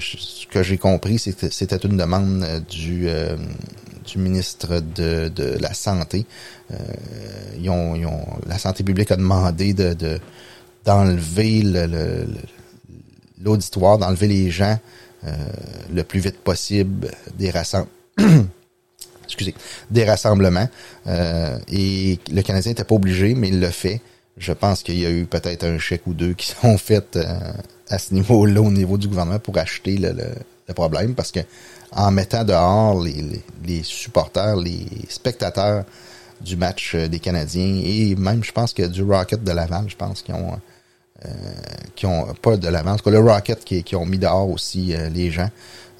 ce 0.00 0.48
que 0.48 0.64
j'ai 0.64 0.78
compris, 0.78 1.20
c'était 1.20 1.76
une 1.76 1.96
demande 1.96 2.44
du, 2.68 3.08
ministre 4.16 4.80
de, 4.80 5.56
la 5.60 5.74
Santé. 5.74 6.26
ils, 7.56 7.70
ont, 7.70 7.94
ils 7.94 8.08
la 8.48 8.58
santé 8.58 8.82
publique 8.82 9.12
a 9.12 9.16
demandé 9.16 9.74
de, 9.74 10.18
d'enlever 10.84 11.62
le, 11.62 12.26
l'auditoire, 13.40 13.98
d'enlever 13.98 14.26
les 14.26 14.50
gens 14.50 14.76
le 15.92 16.02
plus 16.02 16.20
vite 16.20 16.38
possible 16.38 17.10
des 17.38 17.50
rassemblements. 17.50 17.90
excusez, 19.24 19.54
des 19.90 20.04
rassemblements. 20.04 20.68
Euh, 21.06 21.58
et 21.68 22.18
le 22.30 22.42
Canadien 22.42 22.72
n'était 22.72 22.84
pas 22.84 22.94
obligé, 22.94 23.34
mais 23.34 23.48
il 23.48 23.60
le 23.60 23.70
fait. 23.70 24.00
Je 24.36 24.52
pense 24.52 24.82
qu'il 24.82 24.98
y 24.98 25.06
a 25.06 25.10
eu 25.10 25.26
peut-être 25.26 25.64
un 25.64 25.78
chèque 25.78 26.06
ou 26.06 26.14
deux 26.14 26.34
qui 26.34 26.48
sont 26.62 26.78
faits 26.78 27.16
euh, 27.16 27.52
à 27.88 27.98
ce 27.98 28.14
niveau-là, 28.14 28.60
au 28.60 28.70
niveau 28.70 28.98
du 28.98 29.08
gouvernement, 29.08 29.38
pour 29.38 29.58
acheter 29.58 29.96
le, 29.96 30.14
problème, 30.74 31.14
parce 31.14 31.30
que 31.30 31.40
en 31.92 32.10
mettant 32.10 32.42
dehors 32.42 33.00
les, 33.02 33.42
les, 33.64 33.82
supporters, 33.82 34.56
les 34.56 34.86
spectateurs 35.08 35.84
du 36.40 36.56
match 36.56 36.96
des 36.96 37.20
Canadiens, 37.20 37.80
et 37.84 38.14
même, 38.16 38.42
je 38.42 38.50
pense 38.50 38.72
que 38.72 38.82
du 38.82 39.02
Rocket 39.02 39.44
de 39.44 39.52
Laval, 39.52 39.84
je 39.88 39.96
pense 39.96 40.22
qu'ils 40.22 40.34
ont 40.34 40.54
euh, 40.54 40.56
qui 41.94 42.06
ont 42.06 42.34
pas 42.34 42.56
de 42.56 42.68
l'avance, 42.68 43.00
le 43.06 43.18
Rocket 43.18 43.64
qui, 43.64 43.82
qui, 43.82 43.96
ont 43.96 44.06
mis 44.06 44.18
dehors 44.18 44.48
aussi 44.50 44.94
euh, 44.94 45.08
les 45.08 45.30
gens. 45.30 45.50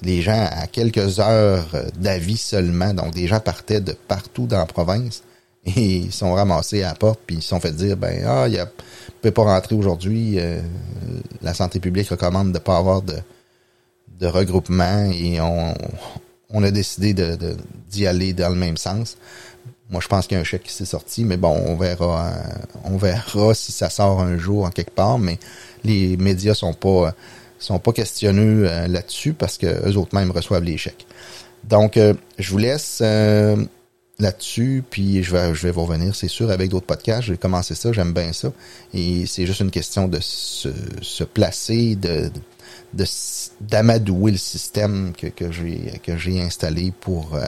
Les 0.01 0.21
gens 0.21 0.47
à 0.51 0.67
quelques 0.67 1.19
heures 1.19 1.67
d'avis 1.97 2.37
seulement, 2.37 2.93
donc 2.93 3.13
des 3.13 3.27
gens 3.27 3.39
partaient 3.39 3.79
de 3.79 3.93
partout 3.93 4.45
dans 4.45 4.57
la 4.57 4.65
province 4.65 5.23
et 5.65 5.97
ils 5.97 6.11
sont 6.11 6.33
ramassés 6.33 6.83
à 6.83 6.89
la 6.89 6.95
porte 6.95 7.21
puis 7.25 7.37
ils 7.37 7.41
se 7.41 7.49
sont 7.49 7.59
fait 7.59 7.71
dire 7.71 7.95
ben 7.97 8.23
ah 8.27 8.47
il 8.47 8.63
peut 9.21 9.31
pas 9.31 9.43
rentrer 9.43 9.73
aujourd'hui 9.73 10.35
euh, 10.37 10.61
la 11.41 11.53
santé 11.53 11.79
publique 11.79 12.09
recommande 12.09 12.51
de 12.51 12.59
pas 12.59 12.77
avoir 12.77 13.01
de 13.01 13.15
de 14.19 14.27
regroupement 14.27 15.09
et 15.11 15.41
on, 15.41 15.73
on 16.51 16.61
a 16.61 16.71
décidé 16.71 17.13
de 17.13 17.37
d'y 17.89 18.05
aller 18.05 18.33
dans 18.33 18.49
le 18.49 18.55
même 18.55 18.77
sens 18.77 19.17
moi, 19.89 20.01
je 20.01 20.07
pense 20.07 20.25
qu'il 20.25 20.35
y 20.35 20.37
a 20.37 20.41
un 20.41 20.45
chèque 20.45 20.63
qui 20.63 20.73
s'est 20.73 20.85
sorti, 20.85 21.23
mais 21.23 21.37
bon, 21.37 21.55
on 21.67 21.75
verra, 21.75 22.27
euh, 22.27 22.31
on 22.85 22.97
verra 22.97 23.53
si 23.53 23.71
ça 23.71 23.89
sort 23.89 24.19
un 24.21 24.37
jour 24.37 24.65
en 24.65 24.71
quelque 24.71 24.93
part. 24.93 25.19
Mais 25.19 25.37
les 25.83 26.17
médias 26.17 26.53
sont 26.53 26.73
pas 26.73 27.13
sont 27.59 27.79
pas 27.79 27.93
questionneux 27.93 28.67
euh, 28.69 28.87
là-dessus 28.87 29.33
parce 29.33 29.57
que 29.57 29.89
eux 29.89 29.97
autres 29.97 30.15
mêmes 30.15 30.31
reçoivent 30.31 30.63
les 30.63 30.77
chèques. 30.77 31.05
Donc, 31.63 31.97
euh, 31.97 32.13
je 32.37 32.51
vous 32.51 32.57
laisse 32.57 33.01
là-dessus, 34.19 34.83
puis 34.89 35.23
je 35.23 35.31
vais, 35.31 35.53
je 35.53 35.63
vais 35.63 35.71
vous 35.71 35.83
revenir, 35.83 36.15
c'est 36.15 36.27
sûr, 36.27 36.49
avec 36.49 36.69
d'autres 36.69 36.85
podcasts. 36.85 37.23
J'ai 37.23 37.37
commencé 37.37 37.75
ça, 37.75 37.91
j'aime 37.91 38.13
bien 38.13 38.33
ça. 38.33 38.51
Et 38.93 39.25
c'est 39.25 39.45
juste 39.45 39.59
une 39.59 39.71
question 39.71 40.07
de 40.07 40.19
se, 40.21 40.69
se 41.01 41.23
placer, 41.23 41.95
de, 41.95 42.31
de 42.93 43.05
d'amadouer 43.61 44.31
le 44.31 44.37
système 44.37 45.13
que, 45.17 45.27
que 45.27 45.51
j'ai 45.51 45.99
que 46.03 46.17
j'ai 46.17 46.41
installé 46.41 46.93
pour 47.01 47.35
euh, 47.35 47.45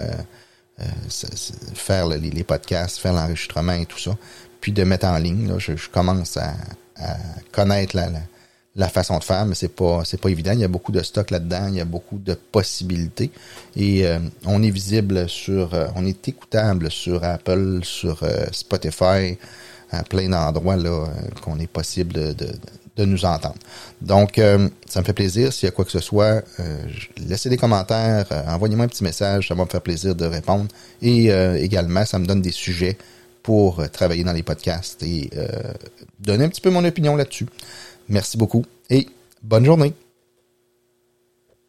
faire 1.74 2.08
les, 2.08 2.44
podcasts, 2.44 2.98
faire 3.00 3.14
l'enregistrement 3.14 3.74
et 3.74 3.86
tout 3.86 4.00
ça, 4.00 4.16
puis 4.62 4.72
de 4.72 4.84
mettre 4.84 5.06
en 5.08 5.18
ligne. 5.18 5.54
je, 5.58 5.74
commence 5.90 6.38
à, 6.38 6.54
connaître 7.52 7.96
la, 7.96 8.10
la, 8.76 8.88
façon 8.90 9.18
de 9.20 9.24
faire, 9.24 9.46
mais 9.46 9.56
c'est 9.56 9.68
pas 9.68 10.04
c'est 10.06 10.20
pas 10.20 10.30
évident. 10.30 10.52
Il 10.52 10.60
y 10.60 10.64
a 10.64 10.68
beaucoup 10.68 10.92
de 10.92 11.02
stock 11.02 11.32
là-dedans, 11.32 11.68
il 11.70 11.76
y 11.76 11.82
a 11.82 11.86
beaucoup 11.86 12.18
de 12.18 12.34
possibilités 12.34 13.32
et 13.76 14.06
euh, 14.06 14.20
on 14.46 14.64
est 14.64 14.72
visible 14.72 15.30
sur, 15.30 15.74
euh, 15.74 15.88
on 15.96 16.06
est 16.06 16.28
écoutable 16.28 16.92
sur 16.92 17.24
Apple, 17.24 17.82
sur 17.84 18.24
Spotify, 18.52 19.38
à 19.92 20.04
plein 20.04 20.30
d'endroits 20.30 20.76
là 20.76 21.08
qu'on 21.42 21.60
est 21.60 21.68
possible 21.68 22.14
de, 22.14 22.34
de 22.34 22.52
nous 23.06 23.26
entendre. 23.26 23.56
Donc, 24.02 24.38
euh, 24.38 24.70
ça 24.88 25.02
me 25.02 25.06
fait 25.06 25.14
plaisir. 25.14 25.54
S'il 25.54 25.68
y 25.68 25.70
a 25.70 25.72
quoi 25.72 25.86
que 25.86 25.92
ce 25.92 26.00
soit, 26.00 26.44
euh, 26.60 26.78
laissez 27.18 27.50
des 27.50 27.58
commentaires, 27.58 28.26
euh, 28.32 28.44
envoyez-moi 28.48 28.86
un 28.86 28.88
petit 28.88 29.04
message, 29.04 29.48
ça 29.48 29.56
va 29.56 29.64
me 29.64 29.70
faire 29.70 29.82
plaisir 29.82 30.16
de 30.16 30.26
répondre. 30.26 30.68
Et 31.02 31.28
également, 31.62 32.06
ça 32.06 32.20
me 32.20 32.26
donne 32.26 32.42
des 32.42 32.52
sujets 32.52 32.98
pour 33.44 33.82
travailler 33.92 34.24
dans 34.24 34.34
les 34.34 34.44
podcasts 34.44 35.02
et 35.04 35.30
donner 36.20 36.46
un 36.46 36.50
petit 36.50 36.62
peu 36.62 36.70
mon 36.70 36.84
opinion 36.84 37.16
là-dessus. 37.16 37.48
Merci 38.10 38.38
beaucoup 38.38 38.66
et 38.90 39.08
bonne 39.44 39.66
journée. 39.66 39.94